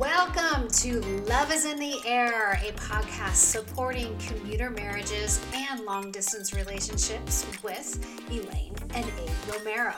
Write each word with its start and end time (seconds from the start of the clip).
Welcome 0.00 0.68
to 0.68 1.00
Love 1.28 1.52
is 1.52 1.66
in 1.66 1.78
the 1.78 2.00
Air, 2.06 2.52
a 2.64 2.72
podcast 2.72 3.34
supporting 3.34 4.16
commuter 4.16 4.70
marriages 4.70 5.44
and 5.54 5.80
long 5.84 6.10
distance 6.10 6.54
relationships 6.54 7.46
with 7.62 8.02
Elaine 8.30 8.74
and 8.94 9.04
Abe 9.04 9.30
Romero. 9.54 9.92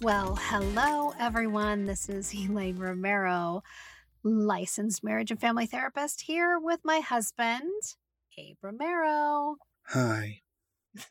Well, 0.00 0.38
hello 0.40 1.14
everyone. 1.18 1.84
This 1.84 2.08
is 2.08 2.32
Elaine 2.32 2.76
Romero, 2.78 3.62
licensed 4.22 5.02
marriage 5.02 5.32
and 5.32 5.40
family 5.40 5.66
therapist, 5.66 6.20
here 6.22 6.56
with 6.60 6.78
my 6.84 7.00
husband, 7.00 7.72
Abe 8.38 8.56
Romero. 8.62 9.56
Hi. 9.88 10.42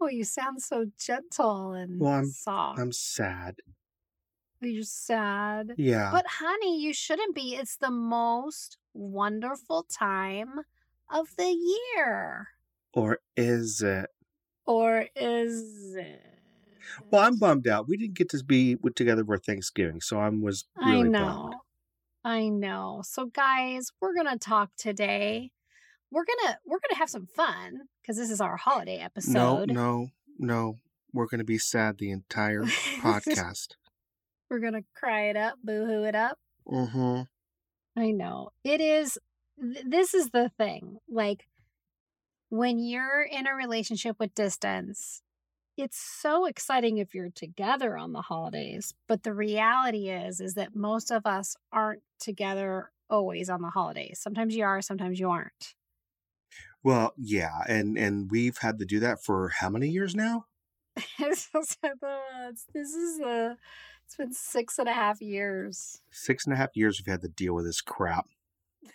oh, 0.00 0.08
you 0.08 0.24
sound 0.24 0.60
so 0.62 0.86
gentle 0.98 1.74
and 1.74 2.00
Well, 2.00 2.10
I'm- 2.12 2.26
soft. 2.26 2.80
I'm 2.80 2.90
sad. 2.90 3.54
You're 4.66 4.82
sad. 4.82 5.74
Yeah. 5.76 6.10
But 6.12 6.26
honey, 6.38 6.80
you 6.80 6.92
shouldn't 6.92 7.34
be. 7.34 7.54
It's 7.56 7.76
the 7.76 7.90
most 7.90 8.78
wonderful 8.92 9.84
time 9.84 10.60
of 11.10 11.28
the 11.36 11.50
year. 11.96 12.48
or 12.92 13.18
is 13.36 13.82
it? 13.82 14.10
Or 14.66 15.06
is 15.14 15.94
it? 15.96 16.22
Well, 17.10 17.22
I'm 17.22 17.38
bummed 17.38 17.66
out. 17.68 17.88
We 17.88 17.96
didn't 17.96 18.14
get 18.14 18.28
to 18.30 18.42
be 18.44 18.76
together 18.94 19.24
for 19.24 19.38
Thanksgiving, 19.38 20.00
so 20.00 20.18
I 20.18 20.28
was 20.28 20.64
really 20.76 20.90
I 20.92 21.02
bummed. 21.02 21.12
know. 21.12 21.52
I 22.24 22.48
know. 22.48 23.02
So 23.04 23.26
guys, 23.26 23.90
we're 24.00 24.14
going 24.14 24.28
to 24.28 24.38
talk 24.38 24.70
today. 24.76 25.50
We're 26.10 26.24
going 26.24 26.52
to 26.52 26.58
we're 26.64 26.78
going 26.78 26.90
to 26.92 26.96
have 26.98 27.10
some 27.10 27.26
fun 27.26 27.80
because 28.00 28.16
this 28.16 28.30
is 28.30 28.40
our 28.40 28.56
holiday 28.56 28.98
episode. 28.98 29.32
No, 29.32 29.64
no, 29.66 30.08
no. 30.38 30.78
We're 31.12 31.26
going 31.26 31.38
to 31.38 31.44
be 31.44 31.58
sad 31.58 31.98
the 31.98 32.10
entire 32.10 32.62
podcast. 33.00 33.68
We're 34.54 34.60
going 34.60 34.80
to 34.80 34.84
cry 34.94 35.30
it 35.30 35.36
up, 35.36 35.54
boo-hoo 35.64 36.04
it 36.04 36.14
up. 36.14 36.38
mm-hmm. 36.68 37.22
I 38.00 38.10
know. 38.12 38.50
It 38.62 38.80
is 38.80 39.18
th- 39.60 39.84
this 39.84 40.14
is 40.14 40.30
the 40.30 40.50
thing. 40.56 40.98
Like 41.08 41.48
when 42.50 42.78
you're 42.78 43.22
in 43.22 43.48
a 43.48 43.54
relationship 43.54 44.16
with 44.20 44.34
distance, 44.34 45.22
it's 45.76 45.98
so 45.98 46.46
exciting 46.46 46.98
if 46.98 47.14
you're 47.14 47.30
together 47.30 47.96
on 47.96 48.12
the 48.12 48.22
holidays, 48.22 48.94
but 49.08 49.24
the 49.24 49.34
reality 49.34 50.08
is 50.08 50.40
is 50.40 50.54
that 50.54 50.76
most 50.76 51.10
of 51.10 51.26
us 51.26 51.56
aren't 51.72 52.02
together 52.20 52.92
always 53.10 53.50
on 53.50 53.60
the 53.60 53.70
holidays. 53.70 54.20
Sometimes 54.22 54.54
you 54.54 54.64
are, 54.64 54.80
sometimes 54.80 55.18
you 55.18 55.30
aren't. 55.30 55.74
Well, 56.84 57.12
yeah, 57.16 57.62
and 57.66 57.98
and 57.98 58.30
we've 58.30 58.58
had 58.58 58.78
to 58.78 58.84
do 58.84 59.00
that 59.00 59.24
for 59.24 59.48
how 59.48 59.68
many 59.68 59.88
years 59.88 60.14
now? 60.14 60.46
It's 61.18 61.50
just 61.50 61.78
like, 61.82 61.92
it's- 62.02 62.66
this 62.72 62.94
is 62.94 63.18
a 63.20 63.56
it's 64.06 64.16
been 64.16 64.32
six 64.32 64.78
and 64.78 64.88
a 64.88 64.92
half 64.92 65.20
years. 65.20 66.00
Six 66.10 66.44
and 66.44 66.52
a 66.52 66.56
half 66.56 66.76
years 66.76 67.00
we've 67.00 67.10
had 67.10 67.22
to 67.22 67.28
deal 67.28 67.54
with 67.54 67.64
this 67.66 67.80
crap. 67.80 68.26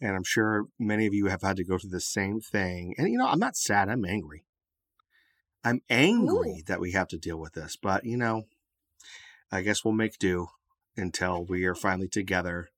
And 0.00 0.14
I'm 0.14 0.22
sure 0.22 0.66
many 0.78 1.08
of 1.08 1.12
you 1.12 1.26
have 1.26 1.42
had 1.42 1.56
to 1.56 1.64
go 1.64 1.76
through 1.76 1.90
the 1.90 2.00
same 2.00 2.40
thing. 2.40 2.94
And 2.96 3.10
you 3.10 3.18
know, 3.18 3.26
I'm 3.26 3.40
not 3.40 3.56
sad, 3.56 3.88
I'm 3.88 4.04
angry. 4.04 4.44
I'm 5.64 5.80
angry 5.90 6.58
Ooh. 6.60 6.62
that 6.68 6.78
we 6.78 6.92
have 6.92 7.08
to 7.08 7.18
deal 7.18 7.36
with 7.36 7.54
this, 7.54 7.74
but 7.74 8.04
you 8.04 8.16
know, 8.16 8.44
I 9.50 9.62
guess 9.62 9.84
we'll 9.84 9.94
make 9.94 10.16
do 10.18 10.50
until 10.96 11.44
we 11.44 11.64
are 11.64 11.74
finally 11.74 12.06
together, 12.06 12.68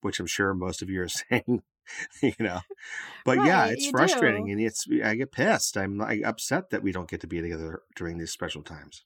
which 0.00 0.20
I'm 0.20 0.26
sure 0.26 0.54
most 0.54 0.80
of 0.80 0.88
you 0.88 1.02
are 1.02 1.08
saying, 1.08 1.62
you 2.22 2.32
know. 2.38 2.60
But 3.26 3.44
yeah, 3.44 3.66
it's 3.66 3.90
frustrating 3.90 4.46
do. 4.46 4.52
and 4.52 4.60
it's 4.62 4.86
I 5.04 5.16
get 5.16 5.32
pissed. 5.32 5.76
I'm 5.76 5.98
like 5.98 6.22
upset 6.24 6.70
that 6.70 6.82
we 6.82 6.92
don't 6.92 7.10
get 7.10 7.20
to 7.20 7.26
be 7.26 7.42
together 7.42 7.82
during 7.94 8.16
these 8.16 8.32
special 8.32 8.62
times. 8.62 9.04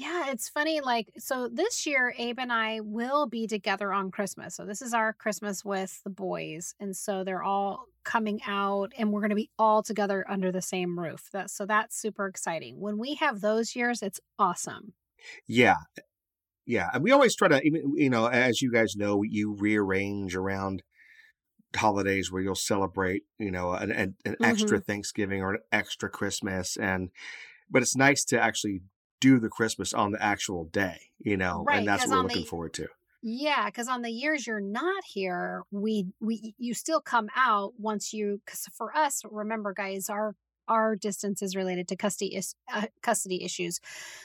Yeah, 0.00 0.30
it's 0.30 0.48
funny. 0.48 0.80
Like, 0.80 1.12
so 1.18 1.46
this 1.52 1.86
year, 1.86 2.14
Abe 2.16 2.38
and 2.38 2.50
I 2.50 2.80
will 2.80 3.26
be 3.26 3.46
together 3.46 3.92
on 3.92 4.10
Christmas. 4.10 4.54
So, 4.54 4.64
this 4.64 4.80
is 4.80 4.94
our 4.94 5.12
Christmas 5.12 5.62
with 5.62 6.02
the 6.04 6.10
boys. 6.10 6.74
And 6.80 6.96
so 6.96 7.22
they're 7.22 7.42
all 7.42 7.84
coming 8.02 8.40
out 8.46 8.94
and 8.96 9.12
we're 9.12 9.20
going 9.20 9.28
to 9.28 9.36
be 9.36 9.50
all 9.58 9.82
together 9.82 10.24
under 10.26 10.50
the 10.50 10.62
same 10.62 10.98
roof. 10.98 11.28
That, 11.34 11.50
so, 11.50 11.66
that's 11.66 12.00
super 12.00 12.26
exciting. 12.26 12.80
When 12.80 12.96
we 12.96 13.16
have 13.16 13.42
those 13.42 13.76
years, 13.76 14.00
it's 14.00 14.20
awesome. 14.38 14.94
Yeah. 15.46 15.76
Yeah. 16.64 16.88
And 16.94 17.04
we 17.04 17.12
always 17.12 17.36
try 17.36 17.48
to, 17.48 17.60
you 17.62 18.08
know, 18.08 18.24
as 18.24 18.62
you 18.62 18.72
guys 18.72 18.96
know, 18.96 19.22
you 19.22 19.54
rearrange 19.54 20.34
around 20.34 20.82
holidays 21.76 22.32
where 22.32 22.40
you'll 22.40 22.54
celebrate, 22.54 23.24
you 23.38 23.50
know, 23.50 23.72
an, 23.72 23.92
an, 23.92 24.14
an 24.24 24.36
extra 24.42 24.78
Mm-hmm. 24.78 24.90
Thanksgiving 24.90 25.42
or 25.42 25.54
an 25.54 25.60
extra 25.70 26.08
Christmas. 26.08 26.78
And, 26.78 27.10
but 27.70 27.82
it's 27.82 27.96
nice 27.96 28.24
to 28.26 28.40
actually 28.40 28.80
do 29.20 29.38
the 29.38 29.48
Christmas 29.48 29.92
on 29.92 30.12
the 30.12 30.22
actual 30.22 30.64
day, 30.64 30.98
you 31.18 31.36
know, 31.36 31.64
Right, 31.66 31.78
and 31.78 31.88
that's 31.88 32.06
what 32.06 32.16
we're 32.16 32.22
looking 32.22 32.42
the- 32.42 32.48
forward 32.48 32.74
to. 32.74 32.88
Yeah, 33.22 33.66
because 33.66 33.86
on 33.86 34.00
the 34.00 34.10
years 34.10 34.46
you're 34.46 34.60
not 34.60 35.04
here, 35.04 35.62
we 35.70 36.06
we 36.20 36.54
you 36.56 36.72
still 36.72 37.02
come 37.02 37.28
out 37.36 37.74
once 37.78 38.14
you. 38.14 38.40
Because 38.46 38.66
for 38.72 38.96
us, 38.96 39.20
remember, 39.30 39.74
guys, 39.74 40.08
our 40.08 40.34
our 40.68 40.96
distance 40.96 41.42
is 41.42 41.54
related 41.54 41.86
to 41.88 41.96
custody 41.96 42.34
is, 42.34 42.54
uh, 42.72 42.86
custody 43.02 43.42
issues. 43.44 43.78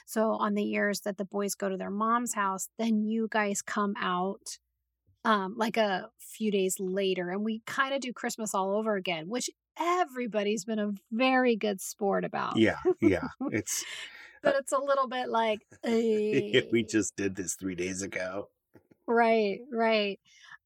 So 0.05 0.31
on 0.33 0.53
the 0.53 0.63
years 0.63 1.01
that 1.01 1.17
the 1.17 1.25
boys 1.25 1.55
go 1.55 1.67
to 1.67 1.75
their 1.75 1.89
mom's 1.89 2.35
house, 2.35 2.69
then 2.77 3.03
you 3.03 3.27
guys 3.29 3.61
come 3.61 3.95
out 3.99 4.59
um 5.25 5.55
like 5.57 5.75
a 5.75 6.09
few 6.17 6.49
days 6.49 6.77
later, 6.79 7.31
and 7.31 7.43
we 7.43 7.63
kind 7.65 7.93
of 7.93 7.99
do 7.99 8.13
Christmas 8.13 8.55
all 8.55 8.77
over 8.77 8.95
again, 8.95 9.27
which 9.27 9.49
everybody's 9.77 10.63
been 10.63 10.79
a 10.79 10.91
very 11.11 11.57
good 11.57 11.81
sport 11.81 12.23
about. 12.23 12.55
Yeah. 12.55 12.77
Yeah. 13.01 13.27
It's, 13.51 13.83
but 14.45 14.55
it's 14.55 14.71
a 14.71 14.79
little 14.79 15.07
bit 15.07 15.27
like 15.27 15.59
eh. 15.83 16.61
we 16.71 16.83
just 16.83 17.17
did 17.17 17.35
this 17.35 17.55
three 17.55 17.75
days 17.75 18.01
ago. 18.01 18.49
Right, 19.07 19.59
right. 19.71 20.19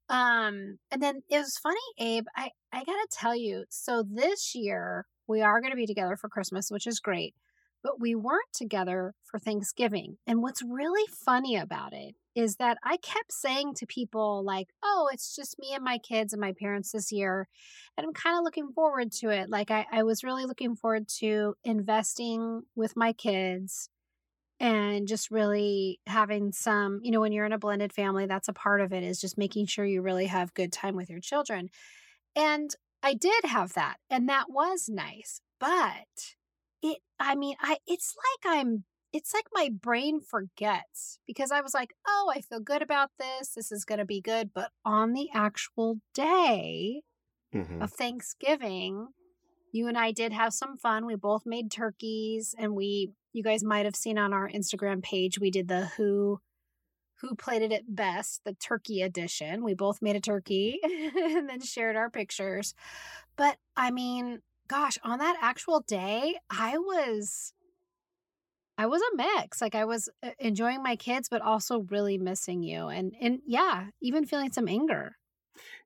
Um, 0.09 0.79
and 0.91 1.01
then 1.01 1.21
it 1.29 1.39
was 1.39 1.57
funny, 1.61 1.79
Abe. 1.97 2.25
I 2.35 2.49
I 2.71 2.83
gotta 2.83 3.07
tell 3.11 3.35
you, 3.35 3.63
so 3.69 4.03
this 4.07 4.53
year 4.53 5.05
we 5.27 5.41
are 5.41 5.61
gonna 5.61 5.75
be 5.75 5.87
together 5.87 6.17
for 6.17 6.29
Christmas, 6.29 6.69
which 6.69 6.85
is 6.85 6.99
great, 6.99 7.33
but 7.81 7.99
we 7.99 8.15
weren't 8.15 8.53
together 8.53 9.13
for 9.23 9.39
Thanksgiving. 9.39 10.17
And 10.27 10.41
what's 10.41 10.61
really 10.61 11.07
funny 11.25 11.55
about 11.55 11.93
it 11.93 12.15
is 12.39 12.55
that 12.57 12.77
I 12.83 12.97
kept 12.97 13.33
saying 13.33 13.75
to 13.75 13.85
people 13.85 14.43
like, 14.43 14.69
"Oh, 14.83 15.09
it's 15.13 15.35
just 15.35 15.59
me 15.59 15.73
and 15.73 15.83
my 15.83 15.97
kids 15.97 16.33
and 16.33 16.39
my 16.41 16.53
parents 16.53 16.91
this 16.91 17.11
year," 17.11 17.47
and 17.97 18.05
I'm 18.05 18.13
kind 18.13 18.37
of 18.37 18.43
looking 18.43 18.71
forward 18.73 19.11
to 19.13 19.29
it. 19.29 19.49
Like 19.49 19.71
I 19.71 19.85
I 19.91 20.03
was 20.03 20.23
really 20.23 20.45
looking 20.45 20.75
forward 20.75 21.07
to 21.19 21.55
investing 21.63 22.63
with 22.75 22.95
my 22.95 23.13
kids 23.13 23.89
and 24.59 25.07
just 25.07 25.31
really 25.31 25.99
having 26.07 26.51
some 26.51 26.99
you 27.03 27.11
know 27.11 27.21
when 27.21 27.31
you're 27.31 27.45
in 27.45 27.53
a 27.53 27.57
blended 27.59 27.93
family 27.93 28.25
that's 28.25 28.47
a 28.49 28.53
part 28.53 28.81
of 28.81 28.91
it 28.93 29.03
is 29.03 29.21
just 29.21 29.37
making 29.37 29.65
sure 29.65 29.85
you 29.85 30.01
really 30.01 30.25
have 30.25 30.53
good 30.53 30.71
time 30.71 30.95
with 30.95 31.09
your 31.09 31.19
children 31.21 31.69
and 32.35 32.75
i 33.03 33.13
did 33.13 33.45
have 33.45 33.73
that 33.73 33.97
and 34.09 34.27
that 34.29 34.45
was 34.49 34.89
nice 34.89 35.41
but 35.59 36.35
it 36.81 36.99
i 37.19 37.35
mean 37.35 37.55
i 37.61 37.77
it's 37.87 38.15
like 38.17 38.55
i'm 38.55 38.83
it's 39.11 39.33
like 39.33 39.47
my 39.53 39.69
brain 39.69 40.19
forgets 40.21 41.19
because 41.25 41.51
i 41.51 41.61
was 41.61 41.73
like 41.73 41.93
oh 42.07 42.31
i 42.35 42.41
feel 42.41 42.59
good 42.59 42.81
about 42.81 43.09
this 43.19 43.49
this 43.55 43.71
is 43.71 43.83
going 43.85 43.97
to 43.99 44.05
be 44.05 44.21
good 44.21 44.51
but 44.53 44.71
on 44.85 45.13
the 45.13 45.29
actual 45.33 45.99
day 46.13 47.01
Mhm. 47.53 47.81
of 47.81 47.91
Thanksgiving, 47.91 49.07
you 49.71 49.87
and 49.87 49.97
I 49.97 50.11
did 50.11 50.31
have 50.33 50.53
some 50.53 50.77
fun. 50.77 51.07
We 51.07 51.15
both 51.15 51.47
made 51.47 51.71
turkeys 51.71 52.53
and 52.59 52.75
we 52.75 53.11
you 53.33 53.41
guys 53.41 53.63
might 53.63 53.85
have 53.85 53.95
seen 53.95 54.19
on 54.19 54.33
our 54.33 54.47
Instagram 54.47 55.01
page 55.01 55.39
we 55.39 55.49
did 55.49 55.67
the 55.67 55.87
who 55.97 56.41
who 57.21 57.33
plated 57.35 57.71
it 57.71 57.95
best, 57.95 58.43
the 58.45 58.53
turkey 58.53 59.01
edition. 59.01 59.63
We 59.63 59.73
both 59.73 59.99
made 59.99 60.15
a 60.15 60.21
turkey 60.21 60.79
and 60.83 61.49
then 61.49 61.59
shared 61.61 61.95
our 61.95 62.11
pictures. 62.11 62.75
But 63.35 63.57
I 63.75 63.89
mean, 63.89 64.43
gosh, 64.67 64.99
on 65.03 65.17
that 65.17 65.37
actual 65.41 65.79
day, 65.81 66.35
I 66.51 66.77
was 66.77 67.53
I 68.79 68.87
was 68.87 69.01
a 69.03 69.17
mix. 69.17 69.61
Like 69.61 69.75
I 69.75 69.85
was 69.85 70.09
uh, 70.23 70.31
enjoying 70.39 70.83
my 70.83 70.97
kids 70.97 71.29
but 71.29 71.43
also 71.43 71.81
really 71.83 72.17
missing 72.17 72.63
you 72.63 72.87
and 72.87 73.15
and 73.21 73.41
yeah, 73.45 73.89
even 74.01 74.25
feeling 74.25 74.51
some 74.53 74.67
anger. 74.69 75.17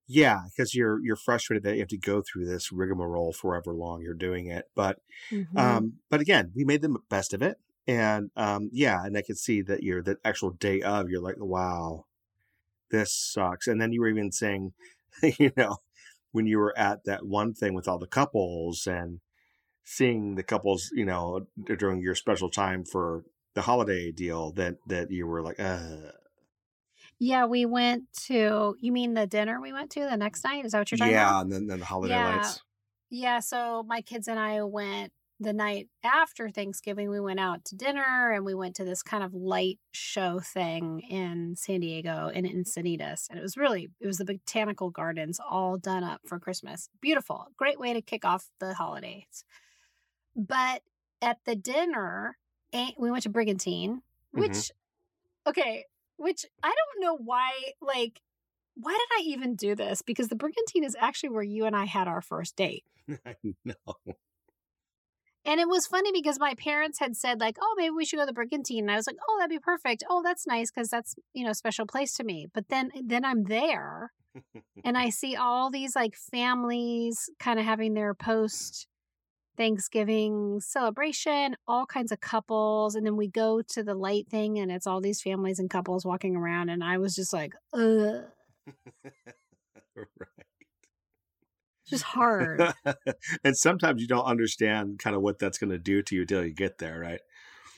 Yeah, 0.08 0.42
because 0.50 0.76
you're 0.76 1.00
you're 1.04 1.16
frustrated 1.16 1.64
that 1.64 1.76
you 1.76 1.80
have 1.80 1.88
to 1.90 1.98
go 1.98 2.22
through 2.22 2.46
this 2.46 2.72
rigmarole 2.72 3.34
forever 3.34 3.74
long. 3.74 4.02
You're 4.02 4.14
doing 4.14 4.48
it, 4.48 4.70
but 4.76 5.00
Mhm. 5.32 5.84
um, 5.84 6.00
but 6.10 6.22
again, 6.22 6.52
we 6.56 6.66
made 6.66 6.82
the 6.82 6.98
best 7.10 7.34
of 7.34 7.42
it, 7.42 7.60
and 7.88 8.32
um, 8.36 8.70
yeah, 8.74 9.06
and 9.06 9.18
I 9.18 9.22
could 9.24 9.38
see 9.38 9.62
that 9.64 9.84
you're 9.84 10.04
the 10.04 10.18
actual 10.26 10.52
day 10.52 10.82
of. 10.82 11.10
You're 11.10 11.22
like, 11.22 11.38
wow, 11.40 12.06
this 12.92 13.14
sucks. 13.16 13.68
And 13.68 13.82
then 13.82 13.94
you 13.94 14.02
were 14.02 14.10
even 14.10 14.32
saying, 14.32 14.74
you 15.40 15.52
know, 15.58 15.78
when 16.34 16.48
you 16.48 16.60
were 16.60 16.78
at 16.78 17.06
that 17.06 17.26
one 17.28 17.54
thing 17.56 17.74
with 17.76 17.88
all 17.88 18.00
the 18.00 18.08
couples 18.08 18.88
and 18.88 19.22
seeing 19.84 20.36
the 20.36 20.44
couples, 20.44 20.92
you 20.94 21.06
know, 21.06 21.48
during 21.64 22.02
your 22.02 22.16
special 22.16 22.50
time 22.50 22.86
for 22.86 23.26
the 23.56 23.62
holiday 23.64 24.12
deal, 24.12 24.52
that 24.54 24.78
that 24.88 25.12
you 25.12 25.28
were 25.28 25.42
like, 25.42 25.60
uh, 25.60 26.12
yeah, 27.20 27.46
we 27.46 27.66
went 27.66 28.12
to. 28.28 28.76
You 28.80 28.92
mean 28.92 29.14
the 29.14 29.28
dinner 29.28 29.62
we 29.62 29.74
went 29.74 29.92
to 29.92 30.02
the 30.02 30.18
next 30.18 30.44
night? 30.44 30.66
Is 30.66 30.72
that 30.72 30.80
what 30.80 30.92
you're 30.92 30.98
talking 30.98 31.14
about? 31.16 31.38
yeah, 31.38 31.42
and 31.42 31.52
then 31.52 31.68
then 31.68 31.80
the 31.80 31.86
holiday 31.86 32.14
Yeah. 32.14 32.20
lights. 32.20 32.62
Yeah, 33.10 33.40
so 33.40 33.84
my 33.84 34.02
kids 34.02 34.28
and 34.28 34.40
I 34.40 34.64
went 34.64 35.14
the 35.40 35.54
night 35.54 35.90
after 36.04 36.50
Thanksgiving. 36.50 37.10
We 37.10 37.20
went 37.20 37.40
out 37.40 37.66
to 37.66 37.76
dinner 37.76 38.32
and 38.32 38.46
we 38.46 38.56
went 38.56 38.76
to 38.78 38.86
this 38.86 39.04
kind 39.04 39.24
of 39.24 39.34
light 39.34 39.80
show 39.94 40.40
thing 40.40 41.02
in 41.02 41.56
San 41.58 41.82
Diego 41.82 42.30
in 42.30 42.46
Encinitas. 42.46 43.30
And 43.30 43.40
it 43.40 43.42
was 43.44 43.58
really, 43.58 43.90
it 44.02 44.08
was 44.08 44.18
the 44.18 44.26
botanical 44.26 44.90
gardens 44.92 45.40
all 45.40 45.78
done 45.78 46.04
up 46.04 46.22
for 46.28 46.40
Christmas. 46.40 46.90
Beautiful. 47.02 47.48
Great 47.58 47.80
way 47.80 47.94
to 47.94 48.02
kick 48.02 48.26
off 48.26 48.50
the 48.60 48.74
holidays. 48.74 49.46
But 50.36 50.84
at 51.22 51.40
the 51.46 51.56
dinner, 51.56 52.38
we 52.98 53.12
went 53.12 53.24
to 53.24 53.30
Brigantine, 53.30 54.02
which, 54.32 54.52
Mhm. 54.52 54.72
okay, 55.48 55.86
which 56.18 56.46
I 56.64 56.74
don't 56.74 57.02
know 57.02 57.16
why, 57.18 57.74
like, 57.82 58.22
why 58.76 58.92
did 58.94 59.20
I 59.20 59.22
even 59.30 59.56
do 59.56 59.76
this? 59.76 60.02
Because 60.02 60.30
the 60.30 60.36
Brigantine 60.36 60.84
is 60.84 60.96
actually 61.00 61.30
where 61.30 61.44
you 61.44 61.66
and 61.66 61.76
I 61.76 61.86
had 61.86 62.08
our 62.08 62.22
first 62.22 62.56
date. 62.56 62.86
I 63.26 63.36
know. 63.64 64.16
And 65.46 65.60
it 65.60 65.68
was 65.68 65.86
funny 65.88 66.12
because 66.14 66.40
my 66.40 66.56
parents 66.56 67.00
had 67.00 67.18
said, 67.18 67.42
like, 67.42 67.58
oh, 67.62 67.76
maybe 67.78 67.90
we 67.92 68.06
should 68.06 68.16
go 68.16 68.22
to 68.22 68.28
the 68.28 68.34
Brigantine. 68.34 68.86
And 68.86 68.92
I 68.92 68.96
was 68.96 69.08
like, 69.08 69.18
oh, 69.28 69.38
that'd 69.40 69.50
be 69.50 69.60
perfect. 69.60 70.04
Oh, 70.10 70.24
that's 70.24 70.48
nice 70.48 70.72
because 70.72 70.90
that's, 70.90 71.16
you 71.34 71.44
know, 71.44 71.52
a 71.52 71.56
special 71.56 71.86
place 71.86 72.14
to 72.16 72.24
me. 72.24 72.48
But 72.54 72.70
then 72.70 72.92
then 73.04 73.26
I'm 73.26 73.44
there 73.44 74.14
and 74.86 74.98
I 74.98 75.10
see 75.10 75.36
all 75.36 75.70
these 75.70 75.96
like 75.96 76.16
families 76.16 77.30
kind 77.40 77.60
of 77.60 77.66
having 77.66 77.94
their 77.94 78.14
post 78.14 78.88
Thanksgiving 79.56 80.60
celebration, 80.60 81.56
all 81.68 81.86
kinds 81.86 82.12
of 82.12 82.20
couples. 82.20 82.96
And 82.96 83.06
then 83.06 83.16
we 83.16 83.28
go 83.28 83.62
to 83.62 83.84
the 83.84 83.94
light 83.94 84.28
thing 84.28 84.60
and 84.60 84.72
it's 84.72 84.88
all 84.88 85.02
these 85.02 85.22
families 85.22 85.60
and 85.60 85.70
couples 85.70 86.06
walking 86.06 86.36
around. 86.36 86.70
And 86.70 86.84
I 86.84 86.98
was 86.98 87.16
just 87.16 87.34
like, 87.34 87.54
ugh, 87.74 88.26
right. 89.96 90.08
just 91.88 92.04
hard. 92.04 92.74
and 93.44 93.58
sometimes 93.58 94.02
you 94.02 94.08
don't 94.08 94.26
understand 94.26 95.00
kind 95.00 95.16
of 95.16 95.22
what 95.22 95.40
that's 95.40 95.58
going 95.58 95.72
to 95.72 95.80
do 95.80 96.02
to 96.02 96.16
you 96.16 96.26
till 96.26 96.44
you 96.44 96.54
get 96.54 96.80
there, 96.80 97.00
right? 97.00 97.22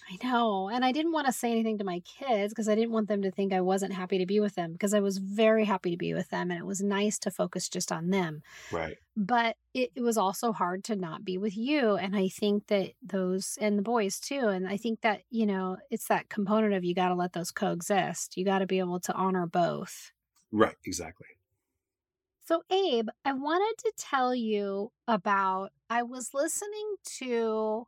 I 0.07 0.17
know. 0.23 0.69
And 0.69 0.85
I 0.85 0.91
didn't 0.91 1.13
want 1.13 1.25
to 1.25 1.33
say 1.33 1.51
anything 1.51 1.79
to 1.79 1.83
my 1.83 2.01
kids 2.01 2.53
because 2.53 2.69
I 2.69 2.75
didn't 2.75 2.91
want 2.91 3.07
them 3.07 3.23
to 3.23 3.31
think 3.31 3.51
I 3.51 3.61
wasn't 3.61 3.93
happy 3.93 4.19
to 4.19 4.25
be 4.25 4.39
with 4.39 4.53
them 4.53 4.73
because 4.73 4.93
I 4.93 4.99
was 4.99 5.17
very 5.17 5.65
happy 5.65 5.91
to 5.91 5.97
be 5.97 6.13
with 6.13 6.29
them 6.29 6.51
and 6.51 6.59
it 6.59 6.65
was 6.65 6.81
nice 6.81 7.17
to 7.19 7.31
focus 7.31 7.67
just 7.67 7.91
on 7.91 8.11
them. 8.11 8.43
Right. 8.71 8.97
But 9.17 9.57
it, 9.73 9.91
it 9.95 10.01
was 10.01 10.17
also 10.17 10.51
hard 10.51 10.83
to 10.85 10.95
not 10.95 11.25
be 11.25 11.39
with 11.39 11.57
you. 11.57 11.95
And 11.95 12.15
I 12.15 12.27
think 12.27 12.67
that 12.67 12.91
those 13.01 13.57
and 13.59 13.79
the 13.79 13.83
boys 13.83 14.19
too. 14.19 14.47
And 14.47 14.67
I 14.67 14.77
think 14.77 15.01
that, 15.01 15.21
you 15.31 15.47
know, 15.47 15.77
it's 15.89 16.07
that 16.07 16.29
component 16.29 16.75
of 16.75 16.83
you 16.83 16.93
got 16.93 17.09
to 17.09 17.15
let 17.15 17.33
those 17.33 17.51
coexist. 17.51 18.37
You 18.37 18.45
got 18.45 18.59
to 18.59 18.67
be 18.67 18.79
able 18.79 18.99
to 18.99 19.13
honor 19.13 19.47
both. 19.47 20.11
Right. 20.51 20.75
Exactly. 20.85 21.27
So, 22.47 22.61
Abe, 22.69 23.07
I 23.25 23.33
wanted 23.33 23.75
to 23.79 23.91
tell 23.97 24.35
you 24.35 24.91
about. 25.07 25.71
I 25.89 26.03
was 26.03 26.29
listening 26.35 26.95
to. 27.17 27.87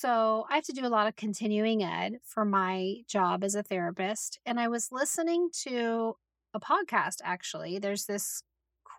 So, 0.00 0.46
I 0.48 0.54
have 0.54 0.64
to 0.66 0.72
do 0.72 0.86
a 0.86 0.88
lot 0.88 1.08
of 1.08 1.16
continuing 1.16 1.82
ed 1.82 2.20
for 2.22 2.44
my 2.44 2.98
job 3.08 3.42
as 3.42 3.56
a 3.56 3.64
therapist. 3.64 4.38
And 4.46 4.60
I 4.60 4.68
was 4.68 4.92
listening 4.92 5.48
to 5.64 6.14
a 6.54 6.60
podcast, 6.60 7.16
actually. 7.24 7.80
There's 7.80 8.04
this 8.06 8.44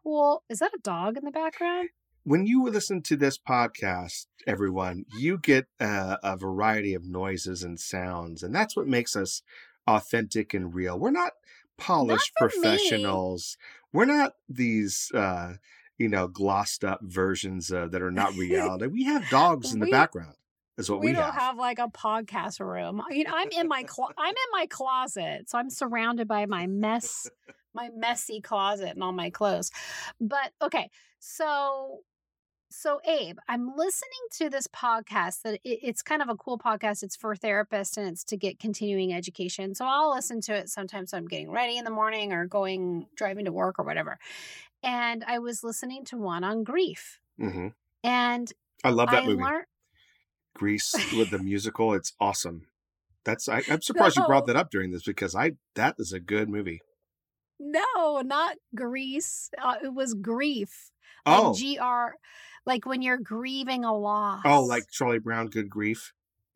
cool. 0.04 0.44
Is 0.50 0.60
that 0.60 0.74
a 0.76 0.80
dog 0.84 1.16
in 1.16 1.24
the 1.24 1.32
background? 1.32 1.88
When 2.26 2.46
you 2.46 2.66
listen 2.66 3.02
to 3.04 3.16
this 3.16 3.38
podcast, 3.38 4.26
everyone, 4.46 5.06
you 5.18 5.38
get 5.38 5.68
uh, 5.80 6.18
a 6.22 6.36
variety 6.36 6.94
of 6.94 7.06
noises 7.06 7.64
and 7.64 7.80
sounds, 7.80 8.44
and 8.44 8.54
that's 8.54 8.76
what 8.76 8.86
makes 8.86 9.16
us 9.16 9.42
authentic 9.88 10.54
and 10.54 10.76
real. 10.76 11.00
We're 11.00 11.12
not 11.12 11.32
polished 11.78 12.34
me. 12.42 12.50
professionals. 12.50 13.58
We're 13.94 14.04
not 14.04 14.34
these, 14.50 15.12
uh, 15.14 15.54
you 15.98 16.10
know, 16.10 16.28
glossed 16.28 16.84
up 16.84 17.00
versions 17.04 17.72
uh, 17.72 17.88
that 17.88 18.02
are 18.02 18.12
not 18.12 18.34
reality. 18.36 18.88
we 18.88 19.06
have 19.06 19.30
dogs 19.30 19.72
in 19.74 19.80
the 19.80 19.86
We- 19.86 19.92
background. 19.92 20.36
Is 20.80 20.90
what 20.90 21.02
we, 21.02 21.08
we 21.08 21.14
don't 21.14 21.26
have. 21.26 21.34
have 21.34 21.58
like 21.58 21.78
a 21.78 21.90
podcast 21.90 22.62
room. 22.62 23.04
You 23.10 23.26
know, 23.26 23.34
I'm 23.36 23.50
in 23.50 23.68
my 23.68 23.84
clo- 23.84 24.14
I'm 24.18 24.30
in 24.30 24.52
my 24.54 24.66
closet, 24.66 25.50
so 25.50 25.58
I'm 25.58 25.70
surrounded 25.70 26.26
by 26.26 26.46
my 26.46 26.68
mess, 26.68 27.30
my 27.74 27.90
messy 27.94 28.40
closet 28.40 28.92
and 28.92 29.04
all 29.04 29.12
my 29.12 29.30
clothes. 29.30 29.72
But 30.22 30.54
okay, 30.62 30.90
so 31.20 32.00
so 32.72 33.02
Abe, 33.06 33.38
I'm 33.50 33.76
listening 33.76 34.20
to 34.38 34.50
this 34.50 34.68
podcast 34.68 35.42
that 35.42 35.56
it, 35.66 35.80
it's 35.84 36.02
kind 36.02 36.22
of 36.22 36.30
a 36.30 36.36
cool 36.36 36.58
podcast. 36.58 37.04
It's 37.04 37.18
for 37.18 37.36
therapists 37.36 37.98
and 37.98 38.08
it's 38.08 38.24
to 38.26 38.38
get 38.38 38.58
continuing 38.58 39.14
education. 39.14 39.76
So 39.76 39.86
I'll 39.86 40.16
listen 40.16 40.40
to 40.42 40.54
it 40.56 40.70
sometimes 40.70 41.12
when 41.12 41.24
I'm 41.24 41.28
getting 41.28 41.52
ready 41.52 41.78
in 41.78 41.84
the 41.84 41.92
morning 41.92 42.32
or 42.32 42.46
going 42.46 43.08
driving 43.18 43.46
to 43.46 43.52
work 43.52 43.80
or 43.80 43.86
whatever. 43.86 44.18
And 44.82 45.26
I 45.28 45.40
was 45.40 45.62
listening 45.62 46.06
to 46.06 46.18
one 46.18 46.46
on 46.46 46.64
grief, 46.64 47.20
hmm 47.38 47.68
and 48.02 48.50
I 48.82 48.92
love 48.92 49.10
that 49.10 49.24
I 49.24 49.28
movie. 49.28 49.44
learned. 49.44 49.66
Grease 50.56 50.94
with 51.16 51.30
the 51.30 51.40
musical. 51.40 51.94
It's 51.94 52.14
awesome. 52.20 52.68
That's 53.26 53.48
I, 53.50 53.62
I'm 53.70 53.82
surprised 53.82 54.18
you 54.18 54.26
brought 54.26 54.46
that 54.48 54.56
up 54.56 54.72
during 54.72 54.92
this 54.92 55.04
because 55.04 55.36
I 55.36 55.54
that 55.76 55.96
is 56.00 56.14
a 56.14 56.20
good 56.20 56.50
movie. 56.50 56.82
No, 57.60 58.22
not 58.22 58.56
Grease. 58.76 59.50
Uh, 59.62 59.76
it 59.84 59.94
was 59.94 60.14
grief. 60.14 60.92
Oh, 61.26 61.50
Like 61.50 61.60
G-R, 61.60 62.16
like 62.66 62.86
when 62.86 63.02
you're 63.02 63.18
grieving 63.18 63.84
a 63.84 63.94
loss. 63.96 64.42
oh, 64.46 64.64
like 64.64 64.84
Charlie 64.90 65.20
Brown, 65.20 65.48
Good 65.48 65.70
Grief. 65.70 66.14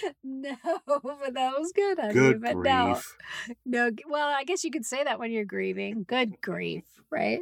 no, 0.24 0.56
but 0.86 1.34
that 1.34 1.52
was 1.58 1.72
good. 1.74 1.98
I 2.00 2.12
Good 2.12 2.40
but 2.40 2.56
no, 2.56 2.92
grief. 2.94 3.16
no. 3.66 3.90
g- 3.90 4.04
Well, 4.08 4.28
I 4.28 4.44
guess 4.44 4.64
you 4.64 4.70
could 4.70 4.86
say 4.86 5.04
that 5.04 5.18
when 5.18 5.30
you're 5.30 5.44
grieving. 5.44 6.04
Good 6.08 6.40
grief, 6.40 6.84
right? 7.10 7.40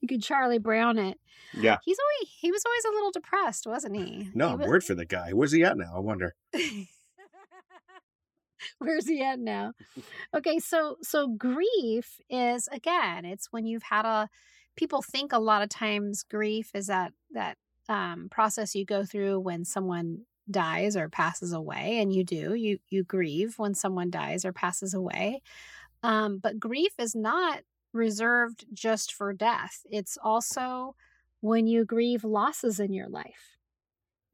You 0.00 0.08
could 0.08 0.22
Charlie 0.22 0.58
Brown 0.58 0.98
it. 0.98 1.18
Yeah. 1.54 1.78
He's 1.84 1.98
always 1.98 2.28
he 2.38 2.50
was 2.52 2.62
always 2.64 2.84
a 2.84 2.94
little 2.94 3.10
depressed, 3.10 3.66
wasn't 3.66 3.96
he? 3.96 4.30
No, 4.34 4.50
He 4.50 4.56
wa- 4.56 4.66
word 4.68 4.84
for 4.84 4.94
the 4.94 5.04
guy. 5.04 5.32
Where's 5.32 5.52
he 5.52 5.64
at 5.64 5.76
now? 5.76 5.92
I 5.94 5.98
wonder. 6.00 6.34
Where's 8.78 9.06
he 9.08 9.22
at 9.22 9.38
now? 9.38 9.72
Okay, 10.36 10.58
so 10.58 10.96
so 11.02 11.28
grief 11.28 12.20
is 12.28 12.68
again, 12.68 13.24
it's 13.24 13.48
when 13.50 13.64
you've 13.66 13.82
had 13.84 14.04
a 14.04 14.28
people 14.76 15.02
think 15.02 15.32
a 15.32 15.38
lot 15.38 15.62
of 15.62 15.68
times 15.70 16.22
grief 16.22 16.70
is 16.74 16.86
that 16.86 17.12
that 17.32 17.56
um 17.88 18.28
process 18.30 18.74
you 18.74 18.84
go 18.84 19.04
through 19.04 19.40
when 19.40 19.64
someone 19.64 20.20
dies 20.50 20.96
or 20.96 21.08
passes 21.08 21.52
away 21.52 22.00
and 22.00 22.12
you 22.12 22.24
do. 22.24 22.54
You 22.54 22.78
you 22.90 23.04
grieve 23.04 23.58
when 23.58 23.74
someone 23.74 24.10
dies 24.10 24.44
or 24.44 24.52
passes 24.52 24.94
away. 24.94 25.42
Um 26.02 26.38
but 26.38 26.60
grief 26.60 26.94
is 26.98 27.14
not 27.16 27.62
reserved 27.92 28.66
just 28.72 29.12
for 29.14 29.32
death. 29.34 29.82
It's 29.90 30.18
also 30.22 30.96
when 31.40 31.66
you 31.66 31.84
grieve 31.84 32.24
losses 32.24 32.80
in 32.80 32.92
your 32.92 33.08
life. 33.08 33.58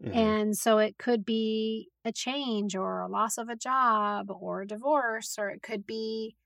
Mhm. 0.00 0.32
And 0.32 0.56
so 0.56 0.78
it 0.78 0.99
could 0.99 1.25
be 1.25 1.90
a 2.04 2.12
change 2.12 2.76
or 2.76 3.00
a 3.00 3.08
loss 3.08 3.38
of 3.38 3.49
a 3.49 3.56
job 3.56 4.30
or 4.30 4.62
a 4.62 4.66
divorce, 4.66 5.37
or 5.38 5.50
it 5.50 5.62
could 5.62 5.87
be 5.87 6.37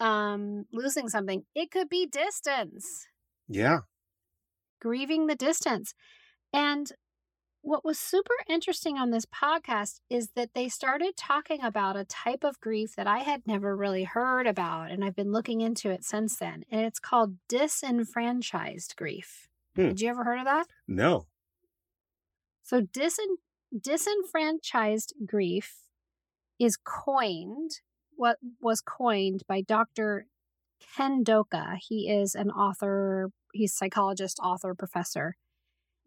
um, 0.00 0.66
losing 0.72 1.08
something. 1.08 1.46
It 1.54 1.70
could 1.70 1.88
be 1.88 2.06
distance, 2.06 3.08
Yeah. 3.48 3.80
grieving 4.80 5.26
the 5.26 5.34
distance. 5.36 5.94
And 6.52 6.92
what 7.66 7.84
was 7.84 7.98
super 7.98 8.36
interesting 8.48 8.96
on 8.96 9.10
this 9.10 9.26
podcast 9.26 9.98
is 10.08 10.28
that 10.36 10.54
they 10.54 10.68
started 10.68 11.16
talking 11.16 11.64
about 11.64 11.96
a 11.96 12.04
type 12.04 12.44
of 12.44 12.60
grief 12.60 12.94
that 12.94 13.08
I 13.08 13.18
had 13.18 13.44
never 13.44 13.76
really 13.76 14.04
heard 14.04 14.46
about. 14.46 14.92
And 14.92 15.04
I've 15.04 15.16
been 15.16 15.32
looking 15.32 15.62
into 15.62 15.90
it 15.90 16.04
since 16.04 16.36
then. 16.36 16.62
And 16.70 16.82
it's 16.82 17.00
called 17.00 17.34
disenfranchised 17.48 18.94
grief. 18.94 19.48
Hmm. 19.74 19.88
Did 19.88 20.00
you 20.00 20.08
ever 20.10 20.22
heard 20.22 20.38
of 20.38 20.44
that? 20.44 20.66
No. 20.86 21.26
So 22.62 22.82
disen- 22.82 23.40
disenfranchised 23.76 25.14
grief 25.26 25.74
is 26.60 26.76
coined, 26.76 27.80
what 28.14 28.38
was 28.60 28.80
coined 28.80 29.42
by 29.48 29.60
Dr. 29.60 30.28
Ken 30.96 31.24
Doka. 31.24 31.78
He 31.80 32.08
is 32.08 32.36
an 32.36 32.52
author, 32.52 33.32
he's 33.52 33.74
psychologist, 33.74 34.38
author, 34.40 34.72
professor. 34.72 35.36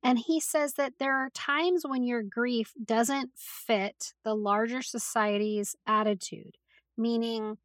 And 0.03 0.19
he 0.19 0.39
says 0.39 0.73
that 0.75 0.93
there 0.99 1.15
are 1.15 1.29
times 1.31 1.85
when 1.85 2.03
your 2.03 2.23
grief 2.23 2.73
doesn't 2.83 3.31
fit 3.35 4.13
the 4.23 4.35
larger 4.35 4.81
society's 4.81 5.75
attitude, 5.85 6.57
meaning 6.97 7.57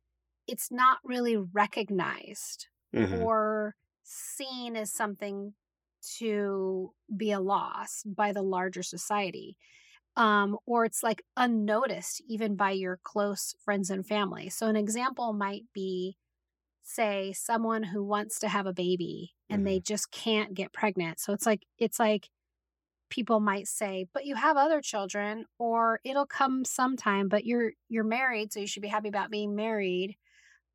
it's 0.47 0.71
not 0.71 0.99
really 1.05 1.37
recognized 1.37 2.69
Mhm. 2.93 3.25
or 3.25 3.77
seen 4.05 4.77
as 4.77 4.93
something 4.93 5.55
to 6.19 6.93
be 7.17 7.33
a 7.33 7.41
loss 7.41 8.03
by 8.05 8.33
the 8.33 8.43
larger 8.43 8.83
society. 8.83 9.57
Um, 10.17 10.59
or 10.67 10.85
it's 10.85 11.03
like 11.03 11.25
unnoticed 11.37 12.23
even 12.29 12.57
by 12.57 12.71
your 12.73 12.99
close 13.03 13.55
friends 13.65 13.91
and 13.91 14.07
family. 14.07 14.49
So, 14.51 14.69
an 14.69 14.77
example 14.77 15.33
might 15.33 15.65
be 15.73 16.17
say 16.87 17.33
someone 17.33 17.83
who 17.83 18.05
wants 18.05 18.39
to 18.41 18.49
have 18.49 18.67
a 18.67 18.73
baby 18.73 19.33
and 19.51 19.67
they 19.67 19.77
mm-hmm. 19.77 19.85
just 19.85 20.11
can't 20.11 20.55
get 20.55 20.73
pregnant. 20.73 21.21
So, 21.21 21.33
it's 21.33 21.47
like, 21.47 21.65
it's 21.79 21.99
like, 21.99 22.29
people 23.11 23.39
might 23.39 23.69
say 23.69 24.07
but 24.13 24.25
you 24.25 24.35
have 24.35 24.57
other 24.57 24.81
children 24.81 25.45
or 25.59 26.01
it'll 26.05 26.27
come 26.27 26.65
sometime 26.65 27.29
but 27.29 27.45
you're 27.45 27.71
you're 27.89 28.03
married 28.03 28.53
so 28.53 28.59
you 28.59 28.67
should 28.67 28.83
be 28.83 28.89
happy 28.89 29.09
about 29.09 29.31
being 29.31 29.55
married. 29.55 30.17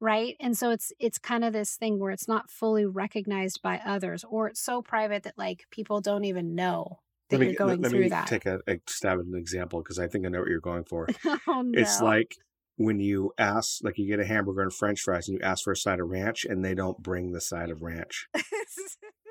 Right? 0.01 0.37
And 0.39 0.57
so 0.57 0.69
it's 0.69 0.93
it's 0.97 1.17
kind 1.17 1.43
of 1.43 1.51
this 1.51 1.75
thing 1.75 1.99
where 1.99 2.11
it's 2.11 2.27
not 2.27 2.49
fully 2.49 2.85
recognized 2.85 3.61
by 3.61 3.81
others 3.85 4.23
or 4.29 4.47
it's 4.47 4.61
so 4.61 4.81
private 4.81 5.23
that 5.23 5.37
like 5.37 5.65
people 5.71 5.99
don't 5.99 6.23
even 6.23 6.55
know 6.55 6.99
that 7.29 7.39
Let 7.39 7.43
you're 7.43 7.51
me, 7.51 7.57
going 7.57 7.81
let 7.81 7.91
through 7.91 7.99
me 7.99 8.09
that. 8.09 8.27
take 8.27 8.45
a, 8.45 8.61
a 8.65 8.79
stab 8.87 9.19
at 9.19 9.25
an 9.25 9.35
example 9.35 9.81
because 9.81 9.99
I 9.99 10.07
think 10.07 10.25
I 10.25 10.29
know 10.29 10.39
what 10.39 10.47
you're 10.47 10.61
going 10.61 10.85
for. 10.85 11.07
oh 11.25 11.61
no. 11.63 11.81
It's 11.81 12.01
like 12.01 12.37
when 12.81 12.99
you 13.01 13.33
ask, 13.37 13.83
like 13.83 13.97
you 13.97 14.07
get 14.07 14.21
a 14.21 14.25
hamburger 14.25 14.61
and 14.61 14.73
french 14.73 15.01
fries 15.01 15.27
and 15.27 15.37
you 15.37 15.43
ask 15.45 15.65
for 15.65 15.73
a 15.73 15.75
side 15.75 15.99
of 15.99 16.07
ranch 16.07 16.45
and 16.45 16.63
they 16.63 16.73
don't 16.73 17.03
bring 17.03 17.33
the 17.33 17.41
side 17.41 17.69
of 17.69 17.81
ranch. 17.81 18.27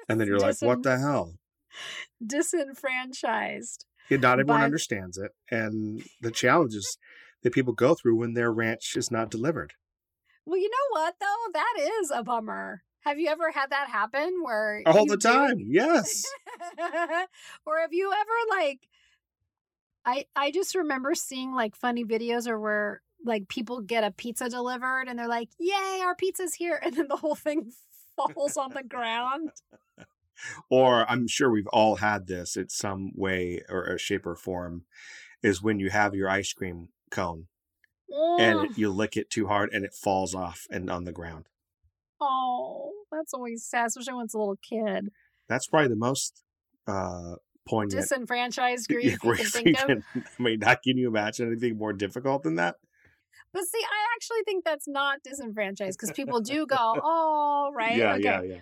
And 0.09 0.21
then 0.21 0.29
you're 0.29 0.39
like, 0.39 0.61
what 0.61 0.83
the 0.83 0.99
hell? 1.05 1.33
disenfranchised 2.25 3.85
Yeah, 4.11 4.19
not 4.19 4.41
everyone 4.41 4.61
By- 4.61 4.65
understands 4.65 5.17
it. 5.19 5.33
And 5.51 6.03
the 6.21 6.31
challenges 6.31 6.99
that 7.43 7.53
people 7.53 7.73
go 7.73 7.95
through 7.95 8.17
when 8.17 8.35
their 8.35 8.53
ranch 8.53 8.95
is 8.97 9.11
not 9.11 9.31
delivered. 9.31 9.73
well 10.45 10.59
you 10.59 10.69
know 10.69 11.01
what 11.01 11.15
though 11.21 11.53
that 11.55 11.75
is 12.01 12.11
a 12.15 12.23
bummer 12.25 12.83
have 13.03 13.19
you 13.19 13.29
ever 13.29 13.51
had 13.53 13.71
that 13.71 13.89
happen 13.89 14.41
where 14.43 14.83
All 14.87 15.07
the 15.07 15.17
do- 15.17 15.29
time. 15.29 15.57
Yes. 15.69 16.23
or 17.65 17.79
have 17.81 17.93
you 17.93 18.13
ever 18.13 18.61
like 18.61 18.81
I 20.05 20.27
I 20.35 20.51
just 20.51 20.75
remember 20.75 21.15
seeing 21.15 21.55
like 21.55 21.75
funny 21.77 22.05
videos 22.05 22.47
or 22.49 22.59
where 22.61 23.03
like 23.25 23.49
people 23.49 23.81
get 23.81 24.05
a 24.05 24.11
pizza 24.11 24.49
delivered 24.49 25.05
and 25.09 25.19
they're 25.19 25.29
like, 25.29 25.49
"Yay, 25.59 26.01
our 26.03 26.15
pizza's 26.15 26.55
here." 26.55 26.81
And 26.85 26.97
then 26.97 27.09
the 27.09 27.17
whole 27.17 27.35
thing 27.35 27.73
falls 28.17 28.57
on 28.57 28.73
the 28.75 28.83
ground. 28.83 29.51
or 30.71 31.09
I'm 31.11 31.27
sure 31.29 31.51
we've 31.51 31.67
all 31.69 31.97
had 31.97 32.27
this 32.27 32.57
in 32.57 32.69
some 32.69 33.11
way 33.15 33.63
or 33.69 33.85
a 33.85 33.99
shape 33.99 34.27
or 34.27 34.37
form, 34.37 34.85
is 35.43 35.63
when 35.63 35.81
you 35.81 35.91
have 35.91 36.15
your 36.15 36.29
ice 36.29 36.53
cream 36.53 36.89
cone 37.11 37.47
and 38.39 38.59
Mm. 38.61 38.65
it, 38.65 38.79
you 38.79 38.91
lick 38.91 39.17
it 39.17 39.31
too 39.31 39.47
hard 39.49 39.71
and 39.73 39.85
it 39.85 39.95
falls 39.95 40.35
off 40.35 40.67
and 40.71 40.89
on 40.91 41.05
the 41.05 41.13
ground. 41.13 41.47
oh, 42.21 42.93
that's 43.13 43.33
always 43.33 43.65
sad, 43.65 43.87
especially 43.87 44.15
when 44.15 44.25
it's 44.25 44.35
a 44.35 44.39
little 44.39 44.57
kid. 44.63 45.11
That's 45.49 45.67
probably 45.67 45.89
the 45.89 45.97
most 45.97 46.43
uh, 46.87 47.37
poignant. 47.67 48.03
Disenfranchised 48.03 48.89
grief 48.93 49.19
you 49.23 49.33
can 49.35 49.47
think 49.47 49.81
of. 49.89 50.05
I 50.17 50.43
mean, 50.43 50.61
how 50.61 50.75
can 50.75 50.97
you 50.99 51.09
imagine 51.09 51.47
anything 51.51 51.79
more 51.79 51.93
difficult 51.93 52.43
than 52.43 52.57
that? 52.57 52.77
But 53.53 53.65
see, 53.65 53.81
I 53.83 54.15
actually 54.15 54.43
think 54.45 54.65
that's 54.65 54.89
not 54.89 55.23
disenfranchised 55.23 55.99
because 55.99 56.13
people 56.13 56.41
do 56.41 56.67
go, 56.67 56.77
"Oh, 57.03 57.71
right, 57.75 57.97
Yeah, 57.97 58.15
okay." 58.15 58.23
yeah, 58.23 58.43
yeah. 58.43 58.61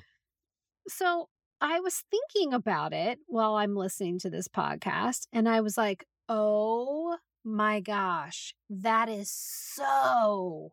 so 0.89 1.29
I 1.61 1.81
was 1.81 2.03
thinking 2.11 2.53
about 2.53 2.93
it 2.93 3.19
while 3.27 3.55
I'm 3.55 3.75
listening 3.75 4.19
to 4.21 4.31
this 4.31 4.49
podcast, 4.49 5.27
and 5.33 5.49
I 5.49 5.61
was 5.61 5.79
like, 5.79 6.05
oh 6.29 7.17
my 7.45 7.81
gosh, 7.81 8.55
that 8.69 9.09
is 9.09 9.31
so, 9.31 10.73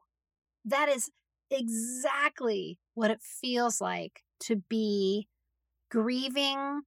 that 0.66 0.90
is 0.90 1.10
exactly 1.50 2.80
what 2.96 3.12
it 3.12 3.22
feels 3.22 3.80
like 3.80 4.24
to 4.42 4.58
be 4.70 5.28
grieving 5.90 6.82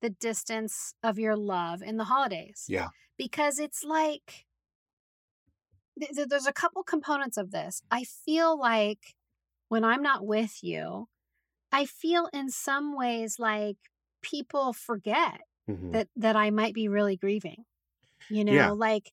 the 0.00 0.10
distance 0.10 0.94
of 1.02 1.18
your 1.18 1.36
love 1.36 1.82
in 1.82 1.98
the 1.98 2.04
holidays. 2.04 2.64
Yeah. 2.68 2.88
Because 3.18 3.58
it's 3.58 3.84
like, 3.84 4.45
th- 5.98 6.12
th- 6.14 6.28
there's 6.28 6.46
a 6.46 6.52
couple 6.52 6.82
components 6.82 7.36
of 7.36 7.50
this. 7.50 7.82
I 7.90 8.04
feel 8.04 8.58
like 8.58 9.14
when 9.68 9.84
I'm 9.84 10.02
not 10.02 10.26
with 10.26 10.62
you, 10.64 11.08
I 11.72 11.86
feel 11.86 12.28
in 12.32 12.50
some 12.50 12.96
ways 12.96 13.38
like 13.38 13.78
people 14.22 14.72
forget 14.72 15.42
Mhm. 15.68 15.92
that 15.92 16.08
that 16.16 16.36
I 16.36 16.50
might 16.50 16.74
be 16.74 16.88
really 16.88 17.16
grieving. 17.16 17.64
You 18.28 18.44
know, 18.44 18.72
Yeah. 18.72 18.74
like 18.74 19.12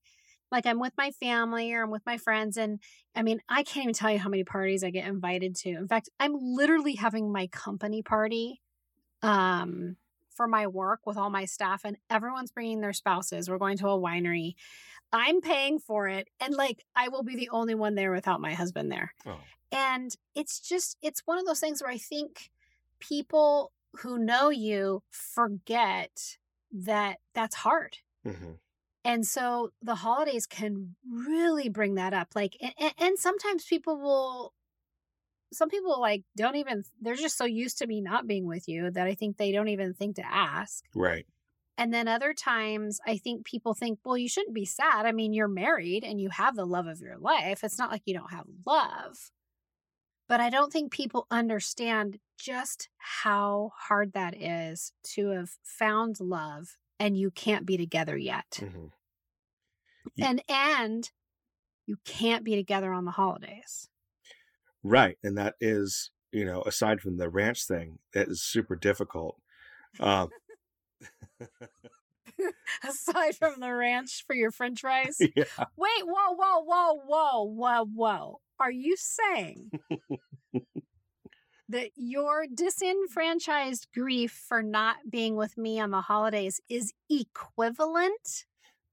like 0.52 0.66
I'm 0.66 0.80
with 0.80 0.94
my 0.98 1.12
family 1.12 1.74
or 1.74 1.84
I'm 1.84 1.92
with 1.92 2.06
my 2.06 2.18
friends 2.18 2.58
and 2.58 2.82
I 3.16 3.24
mean, 3.24 3.42
I 3.50 3.64
can't 3.64 3.86
even 3.86 3.94
tell 3.94 4.12
you 4.12 4.20
how 4.20 4.30
many 4.30 4.44
parties 4.44 4.84
I 4.84 4.92
get 4.92 5.08
invited 5.08 5.56
to. 5.58 5.70
In 5.72 5.88
fact, 5.88 6.10
I'm 6.20 6.34
literally 6.36 6.96
having 6.96 7.32
my 7.32 7.48
company 7.48 8.04
party 8.04 8.62
um 9.24 9.98
for 10.36 10.48
my 10.48 10.68
work 10.68 11.02
with 11.06 11.18
all 11.18 11.30
my 11.30 11.46
staff 11.46 11.82
and 11.86 11.98
everyone's 12.10 12.52
bringing 12.52 12.82
their 12.82 12.94
spouses. 12.94 13.50
We're 13.50 13.58
going 13.58 13.78
to 13.78 13.88
a 13.90 14.00
winery. 14.00 14.56
I'm 15.12 15.42
paying 15.42 15.80
for 15.80 16.08
it 16.08 16.28
and 16.40 16.56
like 16.56 16.84
I 16.96 17.10
will 17.10 17.24
be 17.24 17.36
the 17.36 17.50
only 17.52 17.76
one 17.76 17.96
there 17.96 18.12
without 18.12 18.42
my 18.42 18.54
husband 18.54 18.92
there. 18.92 19.14
Oh. 19.26 19.40
And 19.72 20.16
it's 20.36 20.60
just, 20.60 20.98
it's 21.02 21.22
one 21.26 21.40
of 21.40 21.46
those 21.46 21.60
things 21.60 21.82
where 21.82 21.92
I 21.92 21.98
think 21.98 22.50
people 23.00 23.72
who 23.98 24.18
know 24.18 24.50
you 24.50 25.04
forget 25.12 26.38
that 26.72 27.20
that's 27.34 27.56
hard. 27.58 27.98
Mhm. 28.26 28.58
And 29.06 29.28
so 29.28 29.72
the 29.82 29.96
holidays 29.96 30.46
can 30.46 30.96
really 31.12 31.70
bring 31.70 31.96
that 31.96 32.14
up. 32.14 32.30
Like, 32.36 32.56
and, 32.80 32.94
and 32.98 33.20
sometimes 33.20 33.66
people 33.66 34.00
will, 34.00 34.54
some 35.54 35.70
people 35.70 36.00
like 36.00 36.24
don't 36.36 36.56
even, 36.56 36.84
they're 37.02 37.16
just 37.16 37.38
so 37.38 37.46
used 37.46 37.78
to 37.80 37.88
me 37.88 38.02
not 38.02 38.28
being 38.28 38.46
with 38.46 38.68
you 38.68 38.92
that 38.92 39.08
I 39.08 39.14
think 39.16 39.38
they 39.38 39.52
don't 39.52 39.68
even 39.70 39.94
think 39.94 40.16
to 40.18 40.26
ask. 40.26 40.84
Right. 40.96 41.26
And 41.78 41.94
then 41.94 42.08
other 42.08 42.34
times, 42.34 43.00
I 43.08 43.18
think 43.18 43.46
people 43.46 43.74
think, 43.74 44.00
well, 44.06 44.18
you 44.18 44.30
shouldn't 44.30 44.54
be 44.54 44.66
sad. 44.66 45.06
I 45.08 45.12
mean, 45.12 45.34
you're 45.34 45.48
married 45.48 46.04
and 46.04 46.22
you 46.22 46.30
have 46.30 46.56
the 46.56 46.66
love 46.66 46.86
of 46.88 47.00
your 47.02 47.18
life. 47.18 47.64
It's 47.64 47.80
not 47.80 47.90
like 47.92 48.04
you 48.06 48.14
don't 48.14 48.32
have 48.32 48.46
love. 48.66 49.32
But 50.30 50.40
I 50.40 50.50
don't 50.50 50.72
think 50.72 50.92
people 50.92 51.28
understand 51.32 52.20
just 52.38 52.90
how 52.98 53.72
hard 53.76 54.14
that 54.14 54.40
is 54.40 54.94
to 55.16 55.30
have 55.30 55.52
found 55.64 56.20
love 56.20 56.78
and 57.00 57.18
you 57.18 57.32
can't 57.32 57.66
be 57.66 57.76
together 57.78 58.18
yet. 58.18 58.46
Mhm. 58.62 58.92
Ye- 60.16 60.26
And 60.26 60.44
and 60.48 61.12
you 61.86 61.98
can't 62.06 62.44
be 62.44 62.56
together 62.56 62.94
on 62.94 63.06
the 63.06 63.12
holidays. 63.12 63.90
Right. 64.84 65.18
And 65.24 65.38
that 65.38 65.56
is, 65.62 66.12
you 66.32 66.46
know, 66.46 66.62
aside 66.64 67.02
from 67.02 67.18
the 67.18 67.30
ranch 67.30 67.66
thing, 67.66 68.00
that 68.14 68.28
is 68.28 68.42
super 68.42 68.76
difficult. 68.76 69.38
Um, 70.00 70.30
Aside 72.84 73.36
from 73.36 73.60
the 73.60 73.74
ranch 73.74 74.24
for 74.26 74.36
your 74.36 74.52
french 74.52 74.82
fries. 74.82 75.18
yeah. 75.20 75.44
Wait, 75.78 76.04
whoa, 76.04 76.36
whoa, 76.36 76.64
whoa, 76.64 76.94
whoa, 77.06 77.44
whoa, 77.44 77.86
whoa. 77.86 78.40
Are 78.60 78.72
you 78.72 78.96
saying 78.98 79.72
that 81.70 81.90
your 81.96 82.46
disenfranchised 82.54 83.88
grief 83.94 84.32
for 84.48 84.62
not 84.62 84.98
being 85.10 85.36
with 85.36 85.58
me 85.58 85.80
on 85.80 85.92
the 85.92 86.02
holidays 86.02 86.62
is 86.70 86.94
equivalent 87.10 88.46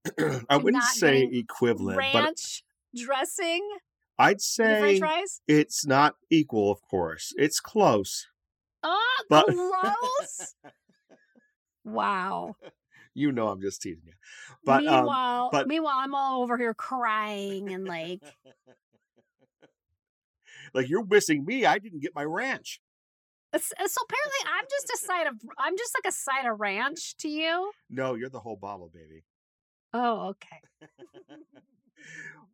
I 0.49 0.56
wouldn't 0.56 0.82
say 0.85 1.28
equivalent, 1.30 1.99
ranch 1.99 2.62
dressing 2.97 3.68
but 3.70 3.80
I'd 4.20 4.38
to 4.38 4.62
the 4.62 4.96
french 4.98 5.28
say 5.28 5.40
it's 5.48 5.86
not 5.86 6.14
equal, 6.30 6.70
of 6.70 6.80
course. 6.82 7.32
It's 7.36 7.60
close. 7.60 8.26
Oh, 8.82 9.22
But 9.28 9.46
close. 9.46 10.54
wow. 11.84 12.56
you 13.14 13.32
know 13.32 13.48
I'm 13.48 13.60
just 13.60 13.82
teasing 13.82 14.02
you. 14.06 14.12
But 14.64 14.86
um, 14.86 14.94
meanwhile, 14.94 15.48
but- 15.50 15.68
meanwhile, 15.68 15.96
I'm 15.96 16.14
all 16.14 16.42
over 16.42 16.56
here 16.58 16.74
crying 16.74 17.72
and 17.72 17.86
like, 17.86 18.20
like 20.74 20.88
you're 20.88 21.04
missing 21.04 21.44
me. 21.44 21.64
I 21.64 21.78
didn't 21.78 22.00
get 22.00 22.14
my 22.14 22.24
ranch. 22.24 22.80
so 23.54 23.58
apparently 23.74 24.52
I'm 24.54 24.64
just 24.70 24.90
a 24.94 25.06
side 25.06 25.26
of, 25.26 25.34
I'm 25.58 25.76
just 25.76 25.94
like 25.96 26.10
a 26.10 26.14
side 26.14 26.50
of 26.50 26.60
ranch 26.60 27.16
to 27.18 27.28
you. 27.28 27.72
No, 27.88 28.14
you're 28.14 28.28
the 28.28 28.40
whole 28.40 28.56
bottle, 28.56 28.90
baby. 28.92 29.24
Oh, 29.92 30.28
okay. 30.28 30.60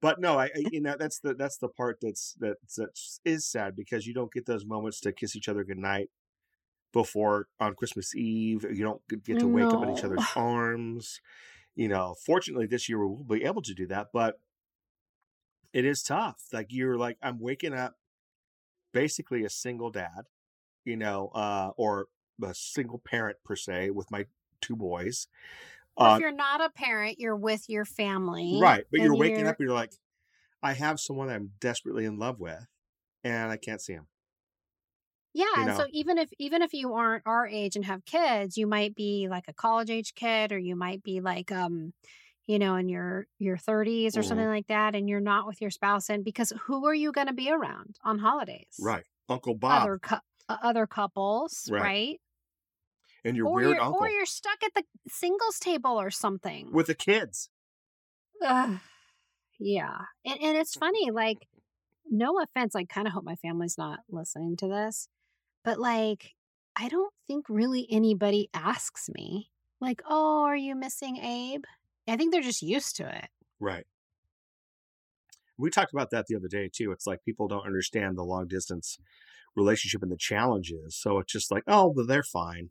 but 0.01 0.21
no, 0.21 0.39
I, 0.39 0.47
I 0.47 0.51
you 0.71 0.81
know 0.81 0.97
that's 0.99 1.19
the 1.21 1.35
that's 1.35 1.59
the 1.59 1.69
part 1.69 1.99
that's 2.01 2.35
that 2.41 2.57
that 2.77 2.99
is 3.25 3.47
sad 3.47 3.77
because 3.77 4.07
you 4.07 4.15
don't 4.15 4.33
get 4.33 4.47
those 4.47 4.65
moments 4.65 5.01
to 5.01 5.13
kiss 5.13 5.37
each 5.37 5.49
other 5.49 5.65
goodnight 5.65 6.11
before 6.93 7.49
on 7.61 7.75
Christmas 7.75 8.15
Eve. 8.15 8.65
You 8.65 8.85
don't 8.85 9.03
get- 9.09 9.25
get 9.25 9.39
to 9.41 9.49
wake 9.49 9.65
up 9.67 9.83
in 9.83 9.91
each 9.97 10.05
other's 10.05 10.25
arms. 10.37 11.21
You 11.75 11.89
know, 11.89 12.15
fortunately 12.25 12.67
this 12.67 12.89
year 12.89 13.07
we'll 13.07 13.25
be 13.25 13.45
able 13.45 13.63
to 13.63 13.75
do 13.75 13.87
that, 13.89 14.09
but 14.13 14.41
it 15.73 15.85
is 15.85 16.03
tough. 16.03 16.43
Like 16.53 16.69
you're 16.71 16.97
like 16.97 17.19
I'm 17.23 17.39
waking 17.39 17.75
up 17.75 17.97
basically 18.93 19.45
a 19.45 19.51
single 19.51 19.91
dad, 19.91 20.23
you 20.85 20.97
know, 20.97 21.31
uh 21.35 21.71
or 21.77 22.07
a 22.43 22.55
single 22.55 22.99
parent 22.99 23.39
per 23.45 23.57
se 23.57 23.91
with 23.91 24.11
my 24.11 24.27
two 24.61 24.77
boys. 24.77 25.27
Uh, 25.99 26.15
if 26.17 26.21
you're 26.21 26.33
not 26.33 26.61
a 26.61 26.71
parent, 26.71 27.19
you're 27.19 27.37
with 27.37 27.69
your 27.69 27.85
family. 27.85 28.59
Right. 28.61 28.85
But 28.91 29.01
you're 29.01 29.17
waking 29.17 29.39
you're- 29.41 29.49
up 29.51 29.57
you're 29.61 29.73
like, 29.73 29.93
I 30.63 30.73
have 30.75 30.99
someone 31.01 31.29
I'm 31.31 31.53
desperately 31.61 32.05
in 32.05 32.19
love 32.19 32.39
with 32.41 32.67
and 33.25 33.51
I 33.51 33.57
can't 33.57 33.81
see 33.81 33.93
him. 33.95 34.07
Yeah, 35.35 35.45
You 35.57 35.63
and 35.69 35.77
so 35.77 35.87
even 35.93 36.17
if 36.19 36.31
even 36.39 36.63
if 36.63 36.73
you 36.73 36.95
aren't 36.95 37.23
our 37.27 37.47
age 37.47 37.77
and 37.77 37.85
have 37.85 38.05
kids, 38.07 38.57
you 38.57 38.67
might 38.67 38.95
be 38.95 39.29
like 39.31 39.45
a 39.49 39.53
college 39.53 39.91
age 39.91 40.15
kid 40.15 40.51
or 40.51 40.59
you 40.59 40.77
might 40.77 41.03
be 41.03 41.21
like 41.21 41.53
um 41.53 41.93
you 42.47 42.59
know 42.59 42.77
in 42.77 42.89
your 42.89 43.27
your 43.39 43.57
30s 43.59 44.17
or 44.17 44.21
Mhm. 44.21 44.25
something 44.29 44.47
like 44.47 44.67
that 44.69 44.95
and 44.95 45.09
you're 45.11 45.21
not 45.21 45.47
with 45.47 45.61
your 45.61 45.71
spouse 45.71 46.09
and 46.09 46.25
because 46.25 46.53
who 46.63 46.87
are 46.87 46.95
you 46.95 47.13
going 47.13 47.27
to 47.27 47.35
be 47.35 47.51
around 47.51 47.99
on 48.03 48.19
holidays? 48.21 48.79
Right. 48.81 49.05
Uncle 49.29 49.55
Bob 49.55 49.83
Other 49.83 49.99
cou- 49.99 50.21
uh, 50.49 50.57
other 50.63 50.87
couples, 50.87 51.69
Right. 51.71 51.83
right? 51.83 52.21
And 53.27 53.37
your 53.37 53.47
or 53.47 53.55
weird 53.55 53.77
you're 53.77 53.83
uncle 53.83 54.05
or 54.05 54.09
you're 54.09 54.27
stuck 54.27 54.63
at 54.65 54.75
the 54.75 54.85
singles 55.09 55.59
table 55.59 56.01
or 56.01 56.11
something. 56.11 56.71
with 56.73 56.87
the 56.87 56.95
kids. 56.95 57.51
Ugh. 58.45 58.79
yeah. 59.59 59.97
And 60.25 60.39
and 60.43 60.57
it's 60.57 60.75
mm-hmm. 60.75 60.87
funny 60.87 61.11
like 61.11 61.47
no 62.11 62.41
offense, 62.41 62.75
I 62.75 62.85
kind 62.85 63.07
of 63.07 63.13
hope 63.13 63.25
my 63.25 63.37
family's 63.37 63.79
not 63.79 64.01
listening 64.11 64.57
to 64.59 64.69
this, 64.69 65.09
but 65.65 65.79
like, 65.79 66.35
I 66.77 66.89
don't 66.89 67.13
think 67.27 67.47
really 67.49 67.87
anybody 67.91 68.49
asks 68.55 69.09
me, 69.15 69.51
like, 69.81 70.03
oh, 70.09 70.45
are 70.45 70.57
you 70.57 70.77
missing 70.77 71.17
Abe? 71.17 71.65
I 72.09 72.17
think 72.17 72.33
they're 72.33 72.43
just 72.43 72.63
used 72.63 72.97
to 72.97 73.09
it. 73.09 73.29
Right. 73.59 73.87
We 75.59 75.71
talked 75.71 75.93
about 75.93 76.11
that 76.11 76.27
the 76.29 76.37
other 76.37 76.49
day 76.49 76.71
too. 76.73 76.93
It's 76.93 77.07
like 77.07 77.25
people 77.25 77.49
don't 77.49 77.67
understand 77.67 78.17
the 78.17 78.23
long 78.23 78.47
distance 78.47 78.99
relationship 79.57 80.03
and 80.03 80.13
the 80.13 80.17
challenges. 80.17 80.97
So 80.97 81.19
it's 81.19 81.33
just 81.33 81.51
like, 81.51 81.65
oh, 81.67 81.93
well, 81.95 82.07
they're 82.07 82.23
fine. 82.23 82.71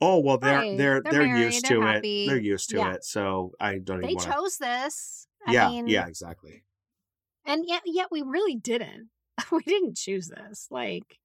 Oh, 0.00 0.20
well, 0.20 0.38
they're 0.38 0.66
Right. 0.66 0.70
they're 0.70 1.02
They're 1.02 1.14
they're, 1.14 1.26
married, 1.26 1.62
used 1.62 1.64
they're 1.64 1.74
to 1.74 1.86
happy. 1.86 1.98
it. 1.98 2.06
They're 2.24 2.38
used 2.40 2.70
to 2.70 2.78
Yeah. 2.78 2.88
it. 2.88 3.04
So 3.04 3.52
I 3.60 3.78
don't 3.78 4.02
They 4.02 4.08
even 4.08 4.14
want 4.14 4.28
to. 4.28 4.36
chose 4.36 4.58
this. 4.58 5.28
I 5.46 5.54
Yeah, 5.54 5.56
mean, 5.56 5.84
yeah, 5.84 6.06
exactly. 6.06 6.64
And 7.44 7.64
yet, 7.66 7.82
yet 7.86 8.08
we 8.10 8.20
really 8.22 8.56
didn't. 8.56 9.10
we 9.52 9.62
didn't 9.62 9.96
choose 9.96 10.28
this. 10.28 10.68
Like, 10.70 11.18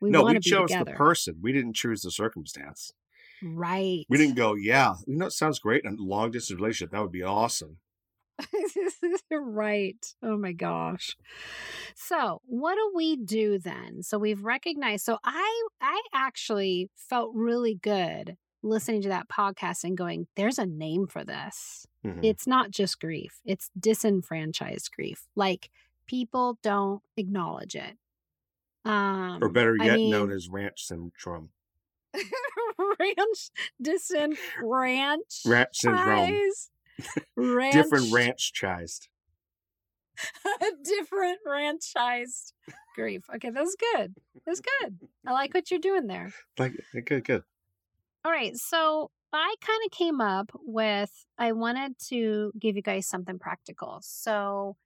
we 0.00 0.10
no, 0.10 0.24
we 0.24 0.38
chose 0.40 0.70
together. 0.70 0.76
the 0.76 0.86
person. 0.86 1.38
We 1.40 1.52
didn't 1.52 1.74
choose 1.74 2.02
the 2.02 2.10
circumstance. 2.10 2.92
right. 3.42 4.06
We 4.08 4.18
didn't 4.18 4.34
go, 4.36 4.54
yeah, 4.54 4.96
you 5.06 5.16
know, 5.16 5.26
it 5.26 5.30
sounds 5.32 5.58
great 5.58 5.86
a 5.86 5.90
long 5.90 6.30
distance 6.32 6.58
relationship. 6.60 6.90
That 6.92 7.00
would 7.00 7.12
be 7.12 7.22
awesome. 7.22 7.78
right. 9.30 10.04
Oh 10.22 10.36
my 10.36 10.52
gosh. 10.52 11.16
So, 11.94 12.40
what 12.44 12.74
do 12.74 12.92
we 12.94 13.16
do 13.16 13.58
then? 13.58 14.02
So 14.02 14.18
we've 14.18 14.42
recognized 14.44 15.04
so 15.04 15.18
I 15.24 15.62
I 15.80 16.00
actually 16.14 16.90
felt 16.96 17.30
really 17.34 17.74
good 17.74 18.36
listening 18.62 19.00
to 19.02 19.08
that 19.08 19.28
podcast 19.28 19.84
and 19.84 19.96
going 19.96 20.26
there's 20.36 20.58
a 20.58 20.66
name 20.66 21.06
for 21.06 21.24
this. 21.24 21.86
Mhm. 22.04 22.20
It's 22.22 22.46
not 22.46 22.70
just 22.70 23.00
grief. 23.00 23.40
It's 23.44 23.70
disenfranchised 23.78 24.90
grief. 24.94 25.26
Like 25.34 25.70
people 26.06 26.58
don't 26.62 27.02
acknowledge 27.16 27.74
it. 27.74 27.96
Um 28.84 29.38
or 29.42 29.48
better 29.48 29.76
I 29.80 29.84
yet, 29.86 29.94
mean- 29.96 30.10
known 30.10 30.30
as 30.32 30.48
ranch 30.48 30.84
syndrome. 30.84 31.50
ranch 32.98 33.50
disenfranchised. 33.82 35.46
Ranch 35.46 35.68
syndrome. 35.76 36.40
Ranch, 37.36 37.74
Different 37.74 38.12
ranch 38.12 38.52
chized. 38.52 39.08
different 40.84 41.38
franchised 41.46 42.52
grief. 42.94 43.22
Okay, 43.34 43.50
that 43.50 43.62
was 43.62 43.76
good. 43.94 44.14
That 44.34 44.50
was 44.50 44.60
good. 44.60 44.98
I 45.26 45.32
like 45.32 45.54
what 45.54 45.70
you're 45.70 45.80
doing 45.80 46.06
there. 46.06 46.32
Like, 46.58 46.72
uh, 46.94 47.00
good, 47.04 47.24
good. 47.24 47.42
All 48.24 48.32
right, 48.32 48.56
so 48.56 49.10
I 49.32 49.54
kind 49.60 49.80
of 49.86 49.96
came 49.96 50.20
up 50.20 50.50
with 50.64 51.10
I 51.38 51.52
wanted 51.52 51.98
to 52.08 52.52
give 52.58 52.76
you 52.76 52.82
guys 52.82 53.06
something 53.06 53.38
practical. 53.38 53.98
So, 54.02 54.76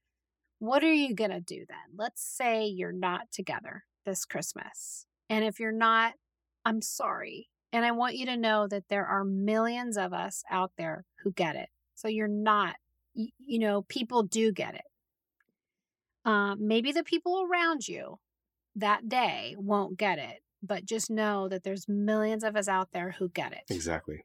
what 0.59 0.85
are 0.85 0.93
you 0.93 1.15
going 1.15 1.31
to 1.31 1.41
do 1.41 1.65
then? 1.69 1.97
Let's 1.97 2.23
say 2.23 2.67
you're 2.67 2.93
not 2.93 3.33
together 3.33 3.85
this 4.05 4.25
Christmas. 4.25 5.07
And 5.29 5.45
if 5.45 5.59
you're 5.59 5.73
not, 5.73 6.15
I'm 6.65 6.81
sorry. 6.81 7.49
And 7.73 7.85
I 7.85 7.91
want 7.91 8.17
you 8.17 8.27
to 8.27 8.37
know 8.37 8.69
that 8.69 8.85
there 8.89 9.07
are 9.07 9.25
millions 9.25 9.97
of 9.97 10.13
us 10.13 10.45
out 10.51 10.73
there 10.79 11.05
who 11.23 11.33
get 11.33 11.57
it. 11.57 11.69
So 11.95 12.09
you're 12.09 12.29
not, 12.29 12.77
y- 13.15 13.29
you 13.39 13.59
know, 13.59 13.83
people 13.83 14.23
do 14.23 14.53
get 14.53 14.75
it. 14.75 14.85
Um, 16.25 16.67
maybe 16.67 16.93
the 16.93 17.05
people 17.05 17.47
around 17.51 17.87
you 17.87 18.19
that 18.77 19.09
day 19.09 19.55
won't 19.59 19.99
get 19.99 20.19
it, 20.19 20.41
but 20.63 20.85
just 20.85 21.11
know 21.11 21.49
that 21.49 21.63
there's 21.65 21.87
millions 21.89 22.43
of 22.45 22.57
us 22.57 22.67
out 22.69 22.89
there 22.93 23.13
who 23.19 23.29
get 23.29 23.53
it. 23.53 23.63
Exactly. 23.69 24.25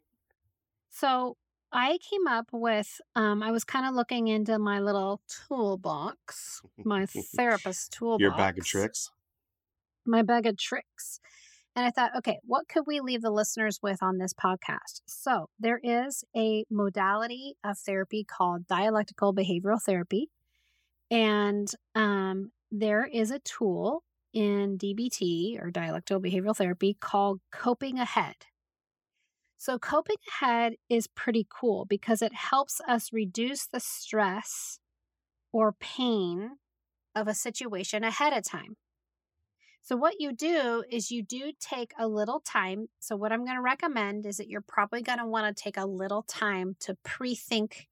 So 0.90 1.36
I 1.72 2.00
came 2.10 2.26
up 2.28 2.48
with, 2.52 3.00
um, 3.16 3.44
I 3.44 3.52
was 3.52 3.64
kind 3.64 3.86
of 3.86 3.94
looking 3.94 4.28
into 4.28 4.58
my 4.58 4.80
little 4.80 5.22
toolbox, 5.48 6.62
my 6.78 7.06
therapist 7.36 7.92
toolbox. 7.92 8.22
Your 8.22 8.32
bag 8.32 8.58
of 8.58 8.66
tricks. 8.66 9.12
My 10.06 10.22
bag 10.24 10.46
of 10.48 10.58
tricks. 10.58 11.20
And 11.80 11.88
I 11.88 11.92
thought, 11.92 12.12
okay, 12.18 12.40
what 12.44 12.68
could 12.68 12.84
we 12.86 13.00
leave 13.00 13.22
the 13.22 13.32
listeners 13.32 13.80
with 13.82 14.04
on 14.04 14.18
this 14.18 14.34
podcast? 14.34 15.00
So 15.08 15.48
there 15.58 15.80
is 15.82 16.26
a 16.36 16.66
modality 16.70 17.56
of 17.64 17.78
therapy 17.78 18.26
called 18.26 18.68
dialectical 18.68 19.34
behavioral 19.34 19.82
therapy. 19.82 20.30
And 21.10 21.72
um, 21.96 22.52
there 22.70 23.06
is 23.06 23.32
a 23.32 23.40
tool 23.40 24.04
in 24.34 24.78
DBT 24.78 25.64
or 25.64 25.72
dialectical 25.72 26.22
behavioral 26.22 26.54
therapy 26.54 26.98
called 27.00 27.40
coping 27.50 27.98
ahead. 27.98 28.36
So, 29.58 29.80
coping 29.80 30.18
ahead 30.42 30.74
is 30.90 31.08
pretty 31.08 31.48
cool 31.50 31.86
because 31.86 32.22
it 32.22 32.34
helps 32.34 32.82
us 32.90 33.14
reduce 33.14 33.66
the 33.66 33.80
stress 33.80 34.80
or 35.54 35.72
pain 35.80 36.58
of 37.16 37.30
a 37.30 37.34
situation 37.34 38.04
ahead 38.04 38.34
of 38.34 38.44
time. 38.44 38.76
So, 39.90 39.96
what 39.96 40.22
you 40.22 40.32
do 40.34 40.84
is 40.88 41.10
you 41.10 41.24
do 41.24 41.52
take 41.60 41.94
a 41.98 42.08
little 42.08 42.42
time. 42.42 42.90
So, 43.00 43.16
what 43.16 43.32
I'm 43.32 43.44
going 43.44 43.56
to 43.56 43.62
recommend 43.62 44.28
is 44.28 44.38
that 44.38 44.48
you're 44.48 44.62
probably 44.62 45.02
going 45.02 45.18
to 45.18 45.26
want 45.26 45.58
to 45.58 45.64
take 45.64 45.78
a 45.78 45.86
little 45.88 46.22
time 46.22 46.76
to 46.82 46.96
pre 47.04 47.34
think 47.34 47.88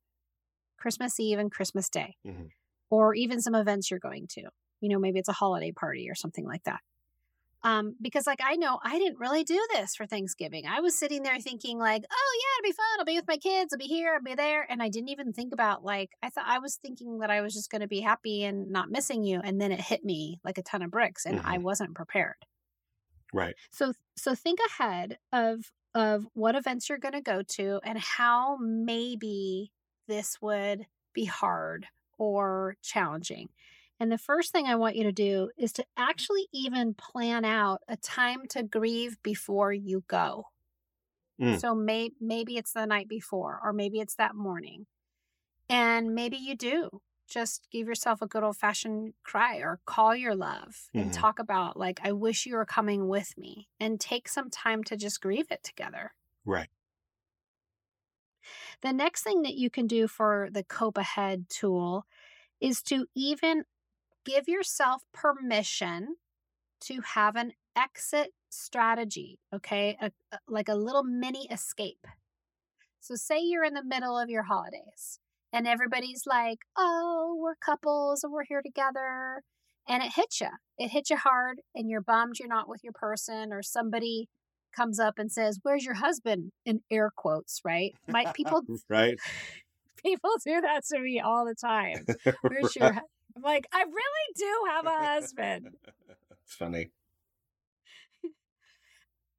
Christmas 0.77 1.19
Eve 1.19 1.39
and 1.39 1.51
Christmas 1.51 1.89
Day, 1.89 2.17
Mhm. 2.23 2.51
or 2.91 3.15
even 3.15 3.41
some 3.41 3.55
events 3.55 3.89
you're 3.89 3.99
going 3.99 4.27
to. 4.27 4.41
You 4.79 4.89
know, 4.89 4.99
maybe 4.99 5.17
it's 5.17 5.27
a 5.27 5.33
holiday 5.33 5.71
party 5.71 6.07
or 6.07 6.13
something 6.13 6.45
like 6.45 6.65
that. 6.65 6.81
Um, 7.63 7.95
because 8.01 8.27
like 8.27 8.39
I 8.43 8.55
know 8.55 8.79
I 8.83 8.99
didn't 8.99 9.19
really 9.19 9.43
do 9.43 9.59
this 9.73 9.95
for 9.95 10.05
Thanksgiving. 10.05 10.65
I 10.67 10.79
was 10.79 10.97
sitting 10.97 11.23
there 11.23 11.39
thinking 11.39 11.79
like, 11.79 12.03
oh 12.09 12.39
yeah, 12.39 12.59
it'll 12.59 12.71
be 12.71 12.75
fun. 12.75 12.99
I'll 12.99 13.05
be 13.05 13.15
with 13.15 13.27
my 13.27 13.37
kids. 13.37 13.73
I'll 13.73 13.79
be 13.79 13.85
here. 13.85 14.13
I'll 14.13 14.23
be 14.23 14.35
there. 14.35 14.65
And 14.69 14.81
I 14.81 14.89
didn't 14.89 15.09
even 15.09 15.33
think 15.33 15.53
about 15.53 15.83
like 15.83 16.11
I 16.21 16.29
thought 16.29 16.45
I 16.47 16.59
was 16.59 16.75
thinking 16.75 17.19
that 17.19 17.31
I 17.31 17.41
was 17.41 17.53
just 17.53 17.71
going 17.71 17.81
to 17.81 17.87
be 17.87 18.01
happy 18.01 18.43
and 18.43 18.69
not 18.69 18.91
missing 18.91 19.23
you. 19.23 19.41
And 19.43 19.59
then 19.59 19.71
it 19.71 19.81
hit 19.81 20.05
me 20.05 20.39
like 20.43 20.57
a 20.57 20.63
ton 20.63 20.81
of 20.83 20.91
bricks, 20.91 21.25
and 21.25 21.41
I 21.43 21.57
wasn't 21.57 21.95
prepared. 21.95 22.35
Right. 23.33 23.55
So 23.71 23.93
so 24.15 24.35
think 24.35 24.59
ahead 24.69 25.17
of 25.33 25.71
of 25.95 26.27
what 26.33 26.55
events 26.55 26.89
you're 26.89 26.97
going 26.99 27.13
to 27.13 27.21
go 27.21 27.41
to 27.41 27.79
and 27.83 27.97
how 27.97 28.57
maybe 28.61 29.71
this 30.07 30.37
would 30.41 30.85
be 31.13 31.25
hard 31.25 31.87
or 32.17 32.75
challenging. 32.83 33.49
And 33.99 34.12
the 34.12 34.17
first 34.17 34.51
thing 34.51 34.65
I 34.65 34.75
want 34.75 34.95
you 34.95 35.03
to 35.03 35.12
do 35.12 35.51
is 35.57 35.71
to 35.73 35.86
actually 35.95 36.47
even 36.51 36.93
plan 36.95 37.45
out 37.45 37.81
a 37.88 37.97
time 37.97 38.47
to 38.49 38.63
grieve 38.63 39.21
before 39.23 39.71
you 39.73 40.03
go. 40.07 40.45
Mm. 41.39 41.60
So 41.60 41.73
may, 41.73 42.12
maybe 42.19 42.57
it's 42.57 42.73
the 42.73 42.86
night 42.86 43.07
before 43.07 43.60
or 43.63 43.73
maybe 43.73 43.99
it's 43.99 44.15
that 44.15 44.36
morning. 44.36 44.86
And 45.69 46.15
maybe 46.15 46.38
you 46.38 46.55
do 46.55 47.01
just 47.27 47.69
give 47.71 47.88
yourself 47.88 48.21
a 48.21 48.27
good 48.27 48.43
old 48.43 48.57
fashioned 48.57 49.13
cry 49.23 49.57
or 49.57 49.81
call 49.86 50.15
your 50.15 50.36
love 50.36 50.89
and 50.95 51.12
Mhm. 51.12 51.13
talk 51.13 51.39
about 51.39 51.77
like 51.77 51.99
I 52.03 52.13
wish 52.13 52.45
you 52.45 52.55
were 52.55 52.65
coming 52.65 53.07
with 53.10 53.38
me 53.38 53.69
and 53.79 53.99
take 54.01 54.29
some 54.29 54.49
time 54.51 54.83
to 54.86 54.97
just 54.97 55.21
grieve 55.21 55.51
it 55.51 55.63
together. 55.63 56.13
Right. 56.45 56.69
The 58.81 58.93
next 58.93 59.23
thing 59.23 59.41
that 59.43 59.55
you 59.55 59.69
can 59.69 59.88
do 59.88 60.07
for 60.07 60.49
the 60.51 60.63
Cope 60.63 60.97
Ahead 60.97 61.49
tool 61.49 62.05
is 62.62 62.81
to 62.83 63.07
even 63.15 63.65
give 64.27 64.47
yourself 64.47 65.03
permission 65.13 66.15
to 66.81 67.01
have 67.15 67.35
an 67.35 67.53
exit 67.75 68.29
strategy, 68.49 69.39
okay? 69.53 69.97
A, 70.01 70.11
a- 70.31 70.39
like 70.47 70.69
a 70.69 70.75
little 70.75 71.03
mini 71.03 71.47
escape. 71.51 72.05
So, 72.99 73.15
say 73.15 73.39
you're 73.41 73.63
in 73.63 73.73
the 73.73 73.83
middle 73.83 74.19
of 74.19 74.29
your 74.29 74.43
holidays 74.43 75.19
and 75.53 75.67
everybody's 75.67 76.23
like, 76.25 76.59
oh, 76.77 77.37
we're 77.39 77.55
couples 77.55 78.23
and 78.23 78.33
we're 78.33 78.43
here 78.43 78.61
together. 78.61 79.43
And 79.87 80.03
it 80.03 80.11
hits 80.15 80.41
you. 80.41 80.49
It 80.77 80.89
hits 80.89 81.09
you 81.09 81.15
hard 81.17 81.61
and 81.73 81.89
you're 81.89 82.01
bummed 82.01 82.39
you're 82.39 82.49
not 82.49 82.67
with 82.67 82.83
your 82.83 82.93
person 82.93 83.53
or 83.53 83.63
somebody 83.63 84.27
comes 84.75 84.99
up 84.99 85.15
and 85.17 85.31
says, 85.31 85.59
Where's 85.63 85.85
your 85.85 85.95
husband? 85.95 86.51
in 86.65 86.81
air 86.91 87.11
quotes, 87.15 87.61
right? 87.63 87.93
Might 88.07 88.33
people 88.35 88.61
right. 88.89 89.17
people 90.03 90.31
do 90.45 90.61
that 90.61 90.83
to 90.91 90.99
me 90.99 91.19
all 91.19 91.45
the 91.45 91.55
time. 91.55 92.05
Where's 92.41 92.75
your 92.75 92.93
hu-" 92.93 92.99
I'm 93.38 93.43
like, 93.43 93.67
I 93.71 93.84
really 93.84 94.34
do 94.36 94.63
have 94.67 94.86
a 94.88 94.89
husband. 94.89 95.69
it's 96.43 96.56
funny. 96.56 96.89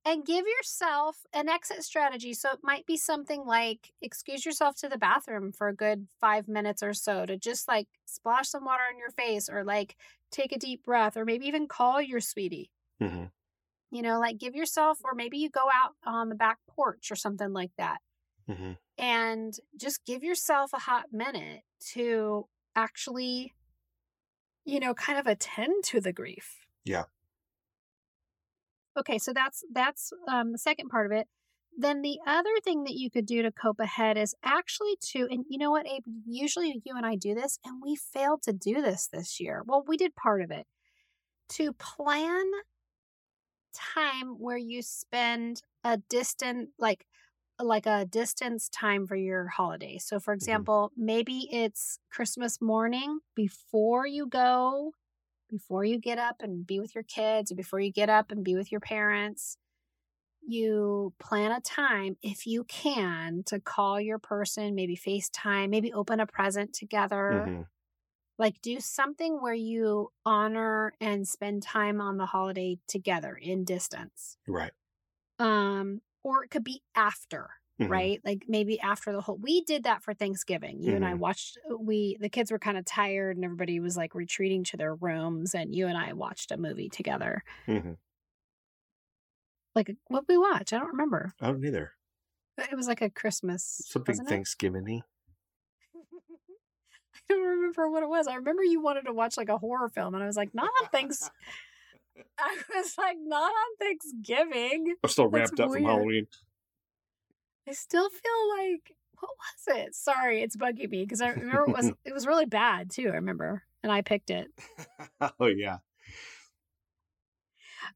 And 0.05 0.25
give 0.25 0.47
yourself 0.47 1.27
an 1.35 1.49
exit 1.51 1.83
strategy. 1.85 2.33
So 2.33 2.51
it 2.53 2.61
might 2.63 2.87
be 2.87 2.97
something 2.97 3.45
like 3.45 3.93
excuse 4.01 4.47
yourself 4.47 4.77
to 4.77 4.89
the 4.89 4.97
bathroom 4.97 5.53
for 5.53 5.69
a 5.69 5.75
good 5.75 6.07
five 6.21 6.49
minutes 6.49 6.83
or 6.83 6.95
so 6.95 7.27
to 7.27 7.37
just 7.37 7.69
like 7.69 7.89
splash 8.07 8.49
some 8.49 8.65
water 8.65 8.85
on 8.91 8.99
your 8.99 9.11
face 9.11 9.51
or 9.51 9.65
like 9.65 9.97
take 10.31 10.53
a 10.53 10.59
deep 10.59 10.85
breath 10.85 11.17
or 11.17 11.25
maybe 11.27 11.47
even 11.47 11.69
call 11.69 12.01
your 12.01 12.21
sweetie 12.21 12.71
hmm 13.01 13.25
You 13.91 14.03
know, 14.03 14.19
like 14.21 14.39
give 14.39 14.55
yourself, 14.55 14.99
or 15.05 15.15
maybe 15.15 15.39
you 15.39 15.49
go 15.51 15.65
out 15.73 15.95
on 16.05 16.29
the 16.29 16.35
back 16.35 16.59
porch 16.69 17.11
or 17.11 17.17
something 17.17 17.53
like 17.53 17.73
that, 17.79 17.99
hmm 18.47 18.73
and 18.99 19.55
just 19.77 20.05
give 20.07 20.23
yourself 20.25 20.73
a 20.75 20.79
hot 20.79 21.07
minute 21.13 21.63
to 21.93 22.47
actually, 22.77 23.55
you 24.69 24.79
know, 24.81 24.93
kind 24.93 25.19
of 25.19 25.27
attend 25.27 25.83
to 25.83 26.01
the 26.01 26.13
grief. 26.13 26.67
Yeah. 26.85 27.05
Okay, 28.99 29.19
so 29.19 29.33
that's 29.33 29.65
that's 29.73 30.13
um, 30.29 30.53
the 30.53 30.59
second 30.59 30.89
part 30.91 31.07
of 31.07 31.13
it. 31.13 31.27
Then 31.77 32.03
the 32.03 32.19
other 32.27 32.51
thing 32.63 32.85
that 32.85 32.95
you 32.95 33.11
could 33.11 33.25
do 33.25 33.43
to 33.43 33.53
cope 33.53 33.81
ahead 33.81 34.19
is 34.19 34.35
actually 34.45 34.97
to, 35.13 35.29
and 35.31 35.45
you 35.49 35.59
know 35.59 35.71
what, 35.71 35.87
Abe, 35.87 36.03
usually 36.27 36.83
you 36.85 36.95
and 36.97 37.07
I 37.07 37.15
do 37.15 37.35
this, 37.35 37.59
and 37.65 37.81
we 37.83 37.97
failed 37.97 38.43
to 38.43 38.53
do 38.53 38.83
this 38.83 39.09
this 39.11 39.39
year. 39.41 39.63
Well, 39.65 39.85
we 39.87 39.97
did 39.97 40.17
part 40.17 40.43
of 40.43 40.51
it 40.51 40.67
to 41.51 41.73
plan 41.73 42.45
time 43.75 44.35
where 44.39 44.57
you 44.57 44.83
spend 44.83 45.63
a 45.85 45.99
distant, 46.11 46.71
like, 46.79 47.07
like 47.61 47.87
a 47.87 48.05
distance 48.05 48.69
time 48.69 49.07
for 49.07 49.17
your 49.17 49.49
holiday. 49.49 49.99
So, 49.99 50.21
for 50.21 50.35
example, 50.35 50.93
maybe 50.97 51.49
it's 51.53 51.99
Christmas 52.11 52.61
morning 52.61 53.21
before 53.35 54.07
you 54.07 54.27
go, 54.27 54.93
before 55.49 55.85
you 55.85 55.99
get 55.99 56.19
up 56.19 56.37
and 56.43 56.67
be 56.67 56.81
with 56.81 56.95
your 56.95 57.05
kids, 57.05 57.53
or 57.53 57.57
before 57.57 57.81
you 57.81 57.93
get 57.93 58.11
up 58.11 58.33
and 58.33 58.45
be 58.45 58.57
with 58.57 58.73
your 58.73 58.81
parents 58.83 59.59
you 60.47 61.13
plan 61.19 61.53
a 61.53 61.61
time 61.61 62.17
if 62.23 62.47
you 62.47 62.65
can 62.65 63.43
to 63.45 63.61
call 63.61 64.01
your 64.01 64.19
person, 64.19 64.75
maybe 64.75 64.97
FaceTime, 64.97 65.69
maybe 65.69 65.93
open 65.93 66.21
a 66.21 66.27
present 66.27 66.73
together. 66.75 67.53
hmm 67.53 67.63
Like 68.39 68.61
do 68.63 68.81
something 68.81 69.43
where 69.43 69.55
you 69.55 70.13
honor 70.25 70.95
and 71.01 71.27
spend 71.29 71.63
time 71.63 72.01
on 72.01 72.19
the 72.19 72.27
holiday 72.27 72.79
together 72.89 73.35
in 73.35 73.65
distance. 73.65 74.39
Right. 74.49 74.73
Um 75.39 76.01
or 76.23 76.45
it 76.45 76.51
could 76.51 76.65
be 76.65 76.83
after, 76.95 77.51
Mhm. 77.81 77.89
right? 77.91 78.21
Like 78.25 78.45
maybe 78.49 78.81
after 78.81 79.13
the 79.13 79.21
whole 79.21 79.37
We 79.37 79.63
did 79.63 79.85
that 79.85 80.03
for 80.03 80.15
Thanksgiving. 80.15 80.83
You 80.83 80.95
and 80.97 81.05
I 81.05 81.13
Mhm. 81.15 81.19
watched 81.19 81.59
uh, 81.71 81.77
we 81.77 82.17
the 82.21 82.29
kids 82.29 82.51
were 82.51 82.59
kind 82.59 82.77
of 82.79 82.85
tired 82.85 83.37
and 83.37 83.45
everybody 83.45 83.81
was 83.81 83.97
like 83.97 84.15
retreating 84.15 84.65
to 84.65 84.77
their 84.77 84.95
rooms 84.95 85.55
and 85.55 85.75
you 85.75 85.87
and 85.87 85.97
I 85.97 86.13
watched 86.13 86.51
a 86.53 86.57
movie 86.57 86.89
together. 86.89 87.45
hmm 87.67 87.93
Like 89.75 89.97
what 90.09 90.27
we 90.29 90.37
watch? 90.37 90.73
I 90.73 90.79
don't 90.79 90.89
remember. 90.91 91.33
I 91.41 91.47
don't 91.53 91.65
either. 91.65 91.93
It 92.59 92.75
was 92.77 92.89
like 92.89 93.03
a 93.03 93.11
Christmas 93.11 93.63
Something? 93.87 94.17
Thanksgiving-y. 94.25 95.03
I 97.31 97.35
don't 97.35 97.47
remember 97.47 97.89
what 97.89 98.03
it 98.03 98.09
was. 98.09 98.27
I 98.27 98.35
remember 98.35 98.65
you 98.65 98.81
wanted 98.81 99.03
to 99.07 99.13
watch 99.13 99.37
like 99.37 99.49
a 99.49 99.59
horror 99.59 99.89
film, 99.89 100.15
and 100.15 100.23
I 100.25 100.27
was 100.27 100.37
like, 100.37 100.55
not 100.55 100.71
on 100.83 100.89
thanks. 100.91 101.31
I 102.39 102.57
was 102.75 102.95
like, 102.99 103.17
not 103.21 103.51
on 103.51 103.77
Thanksgiving. 103.79 104.95
I'm 105.03 105.11
still 105.11 105.29
That's 105.29 105.51
ramped 105.51 105.61
up 105.61 105.73
from. 105.73 105.85
Halloween. 105.85 106.27
I 107.69 107.73
still 107.73 108.09
feel 108.09 108.57
like 108.57 108.95
what 109.21 109.31
was 109.31 109.77
it? 109.77 109.95
Sorry, 109.95 110.43
it's 110.43 110.57
bugging 110.57 110.91
me 110.91 111.03
because 111.03 111.21
I 111.21 111.31
remember 111.31 111.65
it 111.65 111.77
was 111.77 111.93
it 112.05 112.13
was 112.13 112.27
really 112.27 112.47
bad 112.47 112.91
too. 112.91 113.09
I 113.09 113.17
remember, 113.17 113.63
and 113.83 113.93
I 113.93 114.03
picked 114.03 114.31
it. 114.31 114.49
oh 115.41 115.47
yeah. 115.47 115.79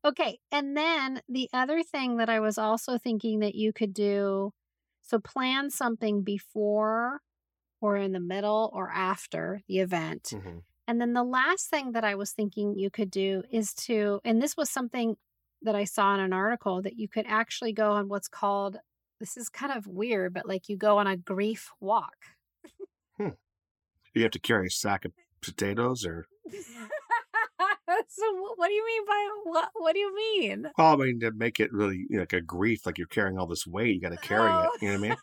Okay, 0.05 0.39
and 0.51 0.77
then 0.77 1.23
the 1.29 1.49
other 1.53 1.83
thing 1.83 2.17
that 2.17 2.29
I 2.29 2.41
was 2.41 2.59
also 2.59 2.99
thinking 2.99 3.41
that 3.41 3.55
you 3.55 3.73
could 3.73 3.95
do, 3.95 4.53
so 5.03 5.19
plan 5.19 5.71
something 5.71 6.23
before, 6.23 7.21
or 7.81 7.97
in 7.97 8.13
the 8.13 8.21
middle, 8.21 8.71
or 8.73 8.91
after 8.91 9.61
the 9.69 9.79
event. 9.79 10.35
hmm 10.35 10.59
And 10.89 11.01
then 11.01 11.13
the 11.13 11.23
last 11.23 11.69
thing 11.69 11.93
that 11.93 12.05
I 12.05 12.15
was 12.15 12.33
thinking 12.33 12.77
you 12.77 12.91
could 12.91 13.11
do 13.11 13.43
is 13.51 13.73
to, 13.75 14.21
and 14.25 14.43
this 14.43 14.57
was 14.57 14.69
something 14.69 15.17
that 15.63 15.75
I 15.77 15.85
saw 15.85 16.15
in 16.15 16.21
an 16.21 16.33
article 16.33 16.83
that 16.83 16.99
you 16.99 17.09
could 17.09 17.27
actually 17.29 17.73
go 17.73 17.93
on 17.93 18.09
what's 18.09 18.29
called, 18.29 18.79
this 19.21 19.37
is 19.37 19.49
kind 19.49 19.73
of 19.73 19.87
weird, 19.87 20.35
but 20.35 20.47
like 20.47 20.69
you 20.69 20.77
go 20.77 20.99
on 20.99 21.07
a 21.07 21.17
grief 21.17 21.71
walk. 21.81 22.17
hmm. 23.17 23.29
You 24.15 24.23
have 24.23 24.33
to 24.33 24.41
carry 24.41 24.67
a 24.67 24.71
sack 24.71 25.05
of 25.05 25.13
potatoes, 25.41 26.05
or 26.05 26.27
so 28.09 28.25
what 28.57 28.69
do 28.69 28.75
you 28.75 28.85
mean 28.85 29.07
by 29.07 29.29
what? 29.45 29.71
What 29.75 29.93
do 29.95 30.01
you 30.01 30.15
mean? 30.15 30.67
well, 30.77 30.95
I 30.95 30.97
mean 30.97 31.21
to 31.21 31.31
make 31.33 31.61
it 31.61 31.73
really 31.73 32.07
you 32.11 32.17
know, 32.17 32.23
like 32.23 32.33
a 32.33 32.41
grief, 32.41 32.85
like 32.85 32.99
you're 32.99 33.07
carrying 33.07 33.39
all 33.39 33.47
this 33.47 33.67
weight. 33.67 33.95
You 33.95 34.01
got 34.01 34.11
to 34.11 34.17
carry 34.17 34.51
it. 34.51 34.71
You 34.83 34.89
know 34.89 35.01
what 35.01 35.05
I 35.05 35.09
mean? 35.09 35.17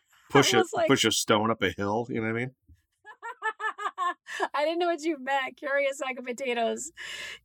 Push 0.30 0.54
was 0.54 0.70
like- 0.72 0.88
push 0.88 1.04
a 1.04 1.12
stone 1.12 1.50
up 1.50 1.62
a 1.62 1.70
hill. 1.70 2.06
You 2.08 2.16
know 2.16 2.22
what 2.22 2.36
I 2.36 2.40
mean? 2.40 2.50
I 4.54 4.64
didn't 4.64 4.78
know 4.78 4.86
what 4.86 5.02
you 5.02 5.18
meant. 5.18 5.60
A 5.62 5.94
sack 5.94 6.18
of 6.18 6.24
potatoes. 6.24 6.92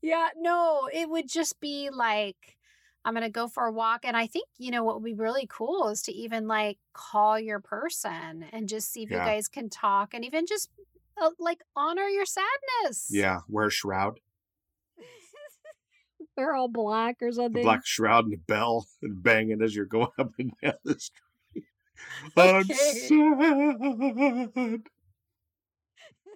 Yeah, 0.01 0.29
no, 0.37 0.89
it 0.93 1.09
would 1.09 1.29
just 1.29 1.59
be 1.59 1.89
like, 1.91 2.57
I'm 3.05 3.13
going 3.13 3.23
to 3.23 3.29
go 3.29 3.47
for 3.47 3.65
a 3.65 3.71
walk. 3.71 4.01
And 4.03 4.15
I 4.15 4.27
think, 4.27 4.47
you 4.57 4.71
know, 4.71 4.83
what 4.83 4.95
would 4.95 5.05
be 5.05 5.13
really 5.13 5.47
cool 5.49 5.89
is 5.89 6.01
to 6.03 6.11
even 6.13 6.47
like 6.47 6.77
call 6.93 7.39
your 7.39 7.59
person 7.59 8.45
and 8.51 8.69
just 8.69 8.91
see 8.91 9.03
if 9.03 9.09
Yeah. 9.09 9.25
you 9.25 9.31
guys 9.31 9.47
can 9.47 9.69
talk 9.69 10.13
and 10.13 10.23
even 10.25 10.45
just 10.45 10.69
uh, 11.21 11.31
like 11.39 11.61
honor 11.75 12.07
your 12.07 12.25
sadness. 12.25 13.07
Yeah, 13.09 13.39
wear 13.47 13.67
a 13.67 13.71
shroud, 13.71 14.19
They're 16.37 16.53
all 16.53 16.67
black 16.69 17.17
or 17.21 17.27
a 17.29 17.33
something. 17.33 17.63
black 17.63 17.85
shroud 17.85 18.25
and 18.25 18.33
a 18.33 18.37
bell, 18.37 18.87
and 19.01 19.21
banging 19.21 19.61
as 19.61 19.75
you're 19.75 19.85
going 19.85 20.07
up 20.17 20.31
and 20.39 20.53
down 20.63 20.73
the 20.83 20.99
street. 20.99 21.65
I'm 22.37 22.63
Okay. 22.63 22.93
sad. 24.53 24.81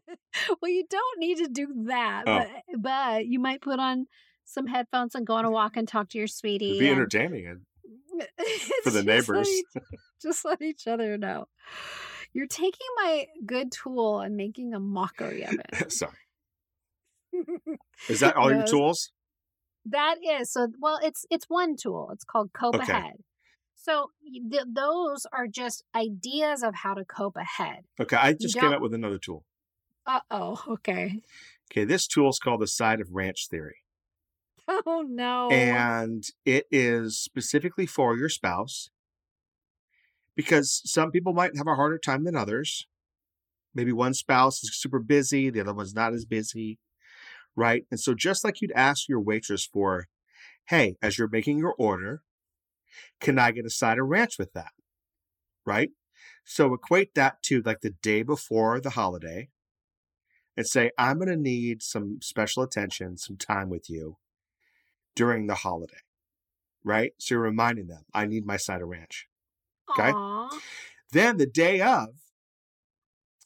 well, 0.62 0.72
you 0.72 0.84
don't 0.90 1.20
need 1.20 1.38
to 1.40 1.48
do 1.48 1.68
that, 1.88 2.24
Oh. 2.28 2.40
but, 2.40 2.82
but 2.82 3.26
you 3.28 3.40
might 3.40 3.62
put 3.62 3.80
on 3.80 4.06
some 4.44 4.68
headphones 4.68 5.16
and 5.16 5.26
go 5.26 5.34
on 5.36 5.46
a 5.46 5.52
walk 5.52 5.76
and 5.78 5.88
talk 5.88 6.10
to 6.10 6.18
your 6.18 6.28
sweetie. 6.28 6.70
It'd 6.72 6.80
be 6.80 6.88
and- 6.90 6.98
entertaining. 6.98 7.48
and- 7.48 7.62
for 8.84 8.92
the 8.92 9.04
Just 9.04 9.06
let 9.06 9.06
neighbors. 9.06 9.50
each- 9.50 9.66
just 10.22 10.46
let 10.46 10.62
each 10.62 10.88
other 10.88 11.18
know. 11.18 11.46
You're 12.34 12.48
taking 12.48 12.88
my 12.98 13.26
good 13.46 13.72
tool 13.72 14.20
and 14.22 14.36
making 14.38 14.74
a 14.74 14.80
mockery 14.80 15.44
of 15.44 15.56
it. 15.74 15.92
Sorry. 15.92 16.12
Is 18.10 18.20
that 18.22 18.36
all 18.36 18.50
No, 18.50 18.58
your 18.58 18.68
tools? 18.68 19.12
That 19.86 20.16
is 20.24 20.52
so. 20.52 20.68
Well, 20.80 21.00
it's 21.04 21.26
it's 21.30 21.46
one 21.50 21.76
tool. 21.76 22.10
It's 22.14 22.24
called 22.24 22.52
Cope 22.54 22.76
Okay. 22.76 22.92
Ahead. 22.92 23.14
So 23.76 24.12
th- 24.52 24.64
those 24.74 25.26
are 25.32 25.46
just 25.48 25.84
ideas 25.96 26.64
of 26.64 26.74
how 26.76 26.94
to 26.96 27.04
cope 27.06 27.36
ahead. 27.36 27.82
Okay, 28.00 28.16
I 28.16 28.34
just 28.34 28.58
came 28.58 28.72
up 28.72 28.82
with 28.82 28.94
another 28.94 29.20
tool. 29.20 29.44
Uh 30.08 30.22
oh. 30.32 30.64
Okay. 30.68 31.22
Okay, 31.72 31.84
this 31.84 32.08
tool 32.08 32.30
is 32.30 32.40
called 32.40 32.62
the 32.62 32.68
side 32.68 33.00
of 33.02 33.14
ranch 33.14 33.48
theory. 33.50 33.84
Oh 34.68 35.04
no. 35.08 35.50
And 35.50 36.24
it 36.46 36.68
is 36.72 37.20
specifically 37.20 37.86
for 37.86 38.16
your 38.18 38.30
spouse 38.30 38.90
because 40.36 40.82
some 40.86 41.12
people 41.12 41.34
might 41.34 41.56
have 41.58 41.68
a 41.68 41.76
harder 41.76 41.98
time 41.98 42.24
than 42.24 42.36
others. 42.36 42.88
Maybe 43.76 43.94
one 43.94 44.14
spouse 44.16 44.64
is 44.64 44.76
super 44.76 45.00
busy, 45.00 45.50
the 45.50 45.62
other 45.62 45.74
one's 45.74 45.96
not 45.96 46.14
as 46.14 46.26
busy, 46.26 46.80
right? 47.56 47.86
And 47.92 48.00
so, 48.00 48.16
just 48.16 48.44
like 48.44 48.62
you'd 48.62 48.72
ask 48.74 49.10
your 49.10 49.22
waitress 49.22 49.66
for, 49.66 50.08
hey, 50.68 50.98
as 51.02 51.18
you're 51.18 51.30
making 51.30 51.60
your 51.60 51.76
order, 51.80 52.24
can 53.20 53.40
I 53.40 53.52
get 53.52 53.66
a 53.66 53.70
side 53.70 54.00
of 54.00 54.08
ranch 54.08 54.38
with 54.40 54.54
that? 54.54 54.72
Right? 55.66 55.92
So, 56.46 56.74
equate 56.74 57.16
that 57.16 57.42
to 57.44 57.62
like 57.64 57.82
the 57.82 57.92
day 57.92 58.24
before 58.24 58.80
the 58.82 58.92
holiday 58.92 59.50
and 60.58 60.66
say, 60.66 60.92
I'm 60.98 61.18
going 61.18 61.30
to 61.30 61.36
need 61.36 61.82
some 61.82 62.20
special 62.22 62.64
attention, 62.64 63.18
some 63.18 63.38
time 63.38 63.70
with 63.70 63.90
you 63.90 64.18
during 65.16 65.48
the 65.48 65.56
holiday, 65.56 66.02
right? 66.84 67.14
So 67.18 67.36
you're 67.36 67.42
reminding 67.42 67.88
them, 67.88 68.04
I 68.14 68.26
need 68.26 68.46
my 68.46 68.58
side 68.58 68.82
of 68.82 68.88
ranch. 68.88 69.28
okay. 69.90 70.12
Aw. 70.12 70.60
Then 71.12 71.38
the 71.38 71.46
day 71.46 71.82
of, 71.82 72.10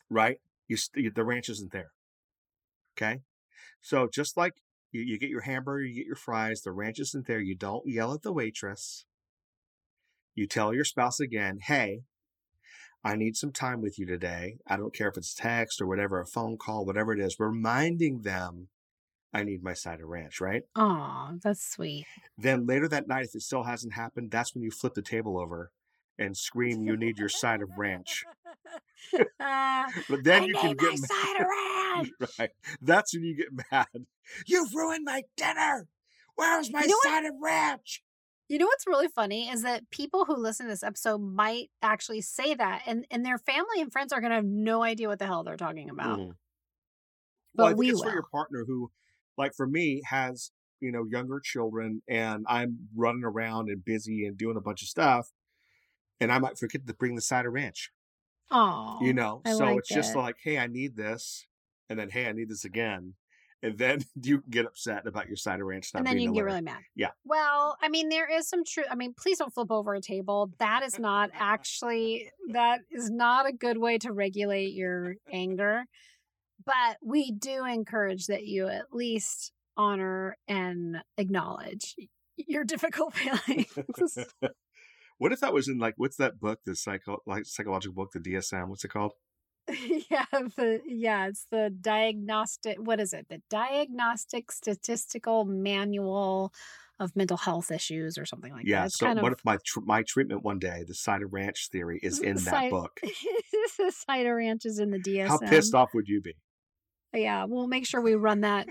right? 0.10 0.40
You 0.68 0.78
st- 0.78 1.14
the 1.14 1.24
ranch 1.24 1.50
isn't 1.50 1.72
there. 1.72 1.92
Okay. 2.98 3.22
So 3.82 4.08
just 4.12 4.38
like 4.38 4.54
you, 4.92 5.02
you 5.02 5.20
get 5.20 5.30
your 5.30 5.42
hamburger, 5.42 5.86
you 5.86 5.96
get 5.96 6.06
your 6.06 6.16
fries, 6.16 6.62
the 6.62 6.72
ranch 6.72 7.00
isn't 7.00 7.28
there. 7.28 7.40
You 7.40 7.56
don't 7.56 7.88
yell 7.88 8.14
at 8.14 8.24
the 8.24 8.34
waitress. 8.34 9.06
You 10.36 10.48
tell 10.48 10.74
your 10.74 10.86
spouse 10.86 11.20
again, 11.20 11.60
hey, 11.62 12.04
I 13.04 13.16
need 13.16 13.36
some 13.38 13.52
time 13.52 13.82
with 13.82 13.98
you 13.98 14.06
today. 14.06 14.58
I 14.68 14.76
don't 14.78 14.94
care 14.94 15.08
if 15.08 15.18
it's 15.18 15.34
text 15.34 15.82
or 15.82 15.88
whatever, 15.88 16.20
a 16.20 16.26
phone 16.26 16.58
call, 16.58 16.86
whatever 16.86 17.14
it 17.14 17.20
is, 17.20 17.38
reminding 17.40 18.22
them 18.22 18.68
I 19.34 19.44
need 19.44 19.64
my 19.64 19.74
side 19.74 20.02
of 20.02 20.08
ranch, 20.10 20.42
right? 20.42 20.64
Aw, 20.76 21.34
that's 21.44 21.64
sweet. 21.70 22.06
Then 22.38 22.66
later 22.66 22.88
that 22.90 23.08
night, 23.08 23.26
if 23.26 23.36
it 23.36 23.42
still 23.42 23.64
hasn't 23.64 23.94
happened, 23.94 24.32
that's 24.32 24.54
when 24.54 24.64
you 24.64 24.72
flip 24.72 24.96
the 24.96 25.02
table 25.02 25.40
over 25.40 25.72
and 26.18 26.36
scream, 26.36 26.82
"You 26.84 26.98
need 26.98 27.18
your 27.20 27.30
side 27.30 27.62
of 27.62 27.70
ranch." 27.78 28.24
But 29.40 30.24
then 30.24 30.44
I 30.44 30.46
you 30.46 30.54
can 30.56 30.76
my 30.78 30.90
get 30.90 30.98
side 31.00 31.40
of 31.40 31.48
ranch. 31.48 32.10
right. 32.40 32.50
That's 32.82 33.14
when 33.14 33.24
you 33.24 33.36
get 33.36 33.48
mad. 33.72 33.88
You've 34.46 34.74
ruined 34.74 35.06
my 35.06 35.24
dinner. 35.38 35.88
Where's 36.36 36.72
my 36.72 36.82
You 36.82 36.88
know 36.90 36.96
what? 36.96 37.08
side 37.10 37.26
of 37.26 37.34
ranch? 37.42 38.04
You 38.50 38.58
know 38.58 38.66
what's 38.66 38.88
really 38.88 39.08
funny 39.08 39.48
is 39.48 39.62
that 39.62 39.90
people 39.92 40.26
who 40.26 40.36
listen 40.36 40.66
to 40.66 40.72
this 40.72 40.84
episode 40.84 41.20
might 41.22 41.70
actually 41.84 42.22
say 42.22 42.56
that, 42.56 42.82
and, 42.88 43.06
and 43.12 43.24
their 43.24 43.38
family 43.38 43.80
and 43.80 43.92
friends 43.92 44.12
are 44.12 44.20
going 44.20 44.32
to 44.32 44.38
have 44.38 44.46
no 44.46 44.82
idea 44.82 45.08
what 45.08 45.20
the 45.20 45.28
hell 45.28 45.44
they're 45.44 45.56
talking 45.56 45.90
about. 45.90 46.20
Mhm. 46.20 46.36
But 47.56 47.64
well, 47.64 47.76
we 47.76 47.90
it's 47.90 48.00
will. 48.02 48.10
for 48.10 48.14
your 48.14 48.24
partner 48.24 48.66
who, 48.66 48.92
like 49.38 49.54
for 49.56 49.68
me, 49.68 50.02
has 50.06 50.52
you 50.82 50.94
know, 50.94 51.04
younger 51.04 51.42
children 51.42 52.02
and 52.08 52.46
I'm 52.48 52.88
running 52.96 53.26
around 53.26 53.68
and 53.70 53.84
busy 53.84 54.26
and 54.26 54.38
doing 54.38 54.56
a 54.56 54.62
bunch 54.62 54.82
of 54.82 54.88
stuff, 54.88 55.28
and 56.20 56.32
I 56.32 56.40
might 56.40 56.58
forget 56.58 56.88
to 56.88 56.94
bring 56.94 57.16
the 57.16 57.22
cider 57.22 57.52
ranch. 57.52 57.92
Oh, 58.52 59.00
you 59.02 59.14
know, 59.14 59.42
I 59.46 59.54
so 59.54 59.78
it's 59.78 59.90
just 59.90 60.16
like, 60.16 60.38
hey, 60.44 60.58
I 60.58 60.68
need 60.68 60.96
this, 60.96 61.46
and 61.90 62.00
then 62.00 62.10
hey, 62.10 62.28
I 62.28 62.32
need 62.32 62.50
this 62.50 62.66
again, 62.66 63.16
and 63.62 63.78
then 63.78 64.00
you 64.22 64.44
get 64.50 64.66
upset 64.66 65.08
about 65.08 65.28
your 65.28 65.38
cider 65.38 65.66
ranch 65.66 65.92
not 65.94 66.00
and 66.00 66.08
then 66.08 66.20
you 66.20 66.28
can 66.28 66.34
get 66.34 66.44
really 66.44 66.62
mad. 66.62 66.82
Yeah. 66.96 67.10
Well, 67.26 67.78
I 67.82 67.90
mean, 67.90 68.10
there 68.10 68.30
is 68.30 68.48
some 68.48 68.64
truth. 68.64 68.88
I 68.90 68.96
mean, 68.96 69.14
please 69.18 69.40
don't 69.40 69.54
flip 69.54 69.72
over 69.72 69.94
a 69.94 70.02
table. 70.02 70.52
That 70.60 70.84
is 70.84 71.00
not 71.00 71.30
actually 71.34 72.32
that 72.52 72.82
is 72.92 73.10
not 73.10 73.48
a 73.48 73.54
good 73.54 73.78
way 73.78 73.98
to 74.00 74.12
regulate 74.12 74.74
your 74.74 75.16
anger. 75.32 75.86
But 76.66 76.98
we 77.02 77.32
do 77.32 77.66
encourage 77.66 78.28
that 78.28 78.46
you 78.46 78.68
at 78.68 78.94
least 78.94 79.54
honor 79.78 80.38
and 80.48 80.98
acknowledge 81.18 81.96
your 82.36 82.64
difficult 82.66 83.14
feelings. 83.14 83.78
what 85.18 85.32
if 85.32 85.40
that 85.40 85.54
was 85.54 85.68
in 85.68 85.80
like 85.80 85.96
what's 85.98 86.18
that 86.18 86.40
book, 86.40 86.60
the 86.66 86.76
psycho 86.76 87.20
like 87.26 87.46
psychological 87.46 87.96
book, 87.96 88.12
the 88.12 88.20
DSM? 88.20 88.68
What's 88.68 88.84
it 88.84 88.90
called? 88.90 89.14
yeah, 90.10 90.26
the 90.32 90.82
yeah, 90.86 91.28
it's 91.28 91.46
the 91.52 91.70
diagnostic. 91.70 92.78
What 92.80 93.00
is 93.00 93.14
it? 93.14 93.28
The 93.30 93.42
Diagnostic 93.50 94.52
Statistical 94.52 95.46
Manual 95.46 96.54
of 97.00 97.16
Mental 97.16 97.38
Health 97.38 97.72
Issues, 97.72 98.18
or 98.18 98.26
something 98.26 98.52
like 98.52 98.66
yeah. 98.66 98.82
that. 98.82 98.86
It's 98.88 98.98
So 98.98 99.06
kind 99.06 99.22
what 99.22 99.32
of 99.32 99.40
if 99.40 99.46
my 99.46 99.58
tr- 99.66 99.82
my 99.82 100.04
treatment 100.04 100.44
one 100.44 100.60
day, 100.60 100.84
the 100.88 100.94
cider 100.94 101.28
ranch 101.28 101.70
theory, 101.72 102.00
is 102.02 102.20
in 102.24 102.36
that 102.38 102.64
Cid- 102.64 102.72
book? 102.72 103.00
the 103.78 103.92
cider 103.92 104.36
ranch 104.36 104.66
is 104.66 104.80
in 104.80 104.92
the 104.92 105.00
DSM. 105.00 105.28
How 105.28 105.38
pissed 105.38 105.74
off 105.74 105.90
would 105.94 106.08
you 106.08 106.22
be? 106.22 106.36
Yeah, 107.14 107.46
we'll 107.46 107.68
make 107.68 107.86
sure 107.86 108.02
we 108.02 108.16
run 108.16 108.42
that 108.42 108.68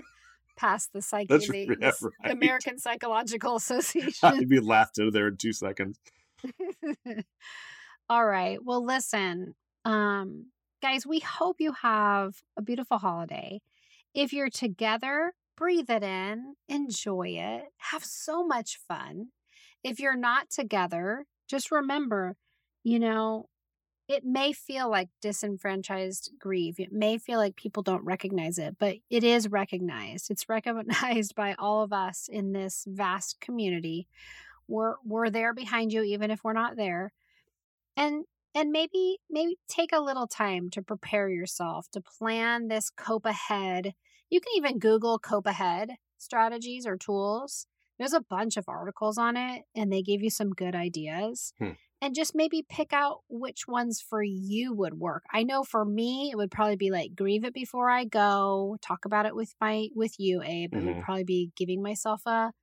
past 0.55 0.91
the 0.93 1.01
psyche, 1.01 1.27
That's 1.29 1.47
the, 1.47 1.67
right, 1.67 1.79
the 1.79 2.09
right. 2.23 2.31
American 2.31 2.77
Psychological 2.77 3.55
Association. 3.55 4.13
I'd 4.23 4.49
be 4.49 4.59
laughed 4.59 4.99
out 4.99 5.07
of 5.07 5.13
there 5.13 5.27
in 5.27 5.37
two 5.37 5.53
seconds. 5.53 5.99
All 8.09 8.25
right. 8.25 8.57
Well, 8.63 8.83
listen, 8.83 9.55
um, 9.85 10.47
guys, 10.81 11.05
we 11.05 11.19
hope 11.19 11.57
you 11.59 11.73
have 11.81 12.41
a 12.57 12.61
beautiful 12.61 12.97
holiday. 12.97 13.61
If 14.13 14.33
you're 14.33 14.49
together, 14.49 15.33
breathe 15.57 15.89
it 15.89 16.03
in, 16.03 16.55
enjoy 16.67 17.29
it, 17.37 17.63
have 17.77 18.03
so 18.03 18.45
much 18.45 18.79
fun. 18.87 19.27
If 19.83 19.99
you're 19.99 20.17
not 20.17 20.49
together, 20.49 21.25
just 21.47 21.71
remember, 21.71 22.37
you 22.83 22.99
know, 22.99 23.47
it 24.07 24.25
may 24.25 24.53
feel 24.53 24.89
like 24.89 25.09
disenfranchised 25.21 26.31
grief. 26.39 26.79
It 26.79 26.91
may 26.91 27.19
feel 27.19 27.37
like 27.37 27.55
people 27.55 27.83
don't 27.83 28.03
recognize 28.03 28.57
it, 28.57 28.77
but 28.79 28.97
it 29.09 29.23
is 29.23 29.47
recognized. 29.49 30.31
It's 30.31 30.49
recognized 30.49 31.35
by 31.35 31.55
all 31.59 31.83
of 31.83 31.93
us 31.93 32.27
in 32.31 32.53
this 32.53 32.85
vast 32.87 33.39
community. 33.39 34.07
We're 34.67 34.95
we're 35.05 35.29
there 35.29 35.53
behind 35.53 35.93
you 35.93 36.03
even 36.03 36.31
if 36.31 36.43
we're 36.43 36.53
not 36.53 36.75
there. 36.75 37.11
And 37.97 38.25
and 38.55 38.71
maybe 38.71 39.17
maybe 39.29 39.57
take 39.67 39.91
a 39.93 40.01
little 40.01 40.27
time 40.27 40.69
to 40.71 40.81
prepare 40.81 41.29
yourself 41.29 41.87
to 41.91 42.01
plan 42.01 42.67
this 42.67 42.89
cope 42.89 43.25
ahead. 43.25 43.93
You 44.29 44.41
can 44.41 44.53
even 44.55 44.79
Google 44.79 45.19
cope 45.19 45.47
ahead 45.47 45.91
strategies 46.17 46.85
or 46.85 46.97
tools. 46.97 47.67
There's 47.97 48.13
a 48.13 48.21
bunch 48.21 48.57
of 48.57 48.65
articles 48.67 49.17
on 49.17 49.35
it 49.35 49.63
and 49.75 49.91
they 49.91 50.01
give 50.01 50.21
you 50.21 50.29
some 50.29 50.51
good 50.51 50.75
ideas. 50.75 51.53
Hmm. 51.59 51.71
And 52.01 52.15
just 52.15 52.33
maybe 52.33 52.65
pick 52.69 52.93
out 52.93 53.23
which 53.27 53.67
ones 53.67 54.01
for 54.01 54.23
you 54.23 54.73
would 54.73 54.93
work. 54.93 55.23
I 55.33 55.43
know 55.43 55.63
for 55.63 55.83
me 55.83 56.29
it 56.31 56.37
would 56.37 56.49
probably 56.49 56.77
be 56.77 56.91
like 56.91 57.13
grieve 57.13 57.43
it 57.43 57.53
before 57.53 57.89
I 57.89 58.05
go, 58.05 58.77
talk 58.81 59.03
about 59.03 59.25
it 59.25 59.35
with 59.35 59.53
my 59.59 59.89
with 59.93 60.17
you, 60.17 60.41
Abe. 60.41 60.73
It 60.75 60.83
would 60.85 61.03
probably 61.03 61.25
be 61.25 61.51
giving 61.57 61.83
myself 61.83 62.21
a 62.25 62.53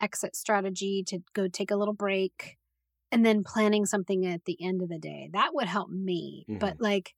exit 0.00 0.34
strategy 0.34 1.04
to 1.06 1.20
go 1.34 1.46
take 1.46 1.70
a 1.70 1.76
little 1.76 1.94
break 1.94 2.56
and 3.14 3.24
then 3.24 3.44
planning 3.44 3.86
something 3.86 4.26
at 4.26 4.44
the 4.44 4.58
end 4.60 4.82
of 4.82 4.88
the 4.88 4.98
day. 4.98 5.30
That 5.32 5.54
would 5.54 5.68
help 5.68 5.88
me. 5.88 6.44
But 6.48 6.74
mm-hmm. 6.74 6.82
like 6.82 7.14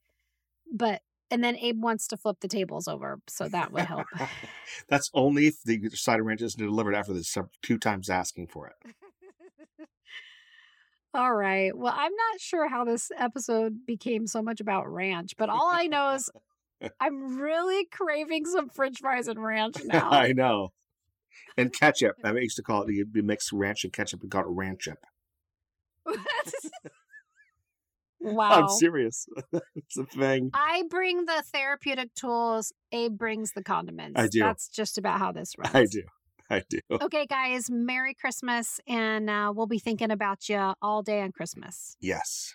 but 0.71 1.01
and 1.31 1.43
then 1.43 1.57
Abe 1.57 1.83
wants 1.83 2.07
to 2.09 2.19
flip 2.19 2.37
the 2.41 2.49
tables 2.49 2.87
over, 2.87 3.19
so 3.29 3.49
that 3.49 3.73
would 3.73 3.87
help. 3.87 4.07
That's 4.89 5.11
only 5.15 5.47
if 5.49 5.63
the 5.65 5.91
cider 5.95 6.23
ranch 6.23 6.43
is 6.43 6.55
delivered 6.55 6.95
after 6.95 7.15
the 7.15 7.49
two 7.63 7.79
times 7.79 8.11
asking 8.11 8.49
for 8.49 8.69
it. 8.69 8.93
All 11.15 11.35
right. 11.35 11.77
Well, 11.77 11.95
I'm 11.97 12.13
not 12.13 12.41
sure 12.41 12.69
how 12.69 12.85
this 12.85 13.11
episode 13.19 13.87
became 13.87 14.27
so 14.27 14.43
much 14.43 14.61
about 14.61 14.87
ranch, 14.87 15.33
but 15.39 15.49
all 15.49 15.71
I 15.73 15.87
know 15.87 16.11
is 16.13 16.31
I'm 17.01 17.39
really 17.39 17.87
craving 17.87 18.45
some 18.45 18.69
french 18.69 18.99
fries 19.01 19.27
and 19.27 19.43
ranch 19.43 19.77
now. 19.85 20.11
I 20.11 20.33
know. 20.33 20.73
And 21.57 21.73
ketchup. 21.73 22.17
I 22.23 22.33
used 22.33 22.57
to 22.57 22.63
call 22.63 22.83
it, 22.83 22.93
you 22.93 23.07
mix 23.15 23.51
ranch 23.51 23.83
and 23.85 23.93
ketchup 23.95 24.21
and 24.21 24.31
call 24.31 24.43
it 24.43 24.49
ranchup. 24.49 24.97
wow. 28.21 28.51
I'm 28.51 28.69
serious. 28.69 29.27
it's 29.75 29.97
a 29.97 30.05
thing. 30.05 30.51
I 30.55 30.85
bring 30.89 31.27
the 31.27 31.43
therapeutic 31.53 32.15
tools, 32.15 32.73
Abe 32.93 33.17
brings 33.17 33.53
the 33.53 33.63
condiments. 33.63 34.19
I 34.19 34.29
do. 34.29 34.41
That's 34.41 34.69
just 34.69 34.99
about 34.99 35.19
how 35.19 35.33
this 35.33 35.55
runs. 35.59 35.75
I 35.75 35.87
do. 35.87 36.03
I 36.49 36.63
do. 36.69 36.79
Okay, 36.91 37.27
guys, 37.27 37.69
Merry 37.71 38.15
Christmas, 38.15 38.81
and 38.87 39.29
uh, 39.29 39.53
we'll 39.55 39.67
be 39.67 39.81
thinking 39.81 40.13
about 40.13 40.49
you 40.49 40.75
all 40.81 41.03
day 41.03 41.21
on 41.21 41.33
Christmas. 41.33 41.97
Yes. 42.01 42.55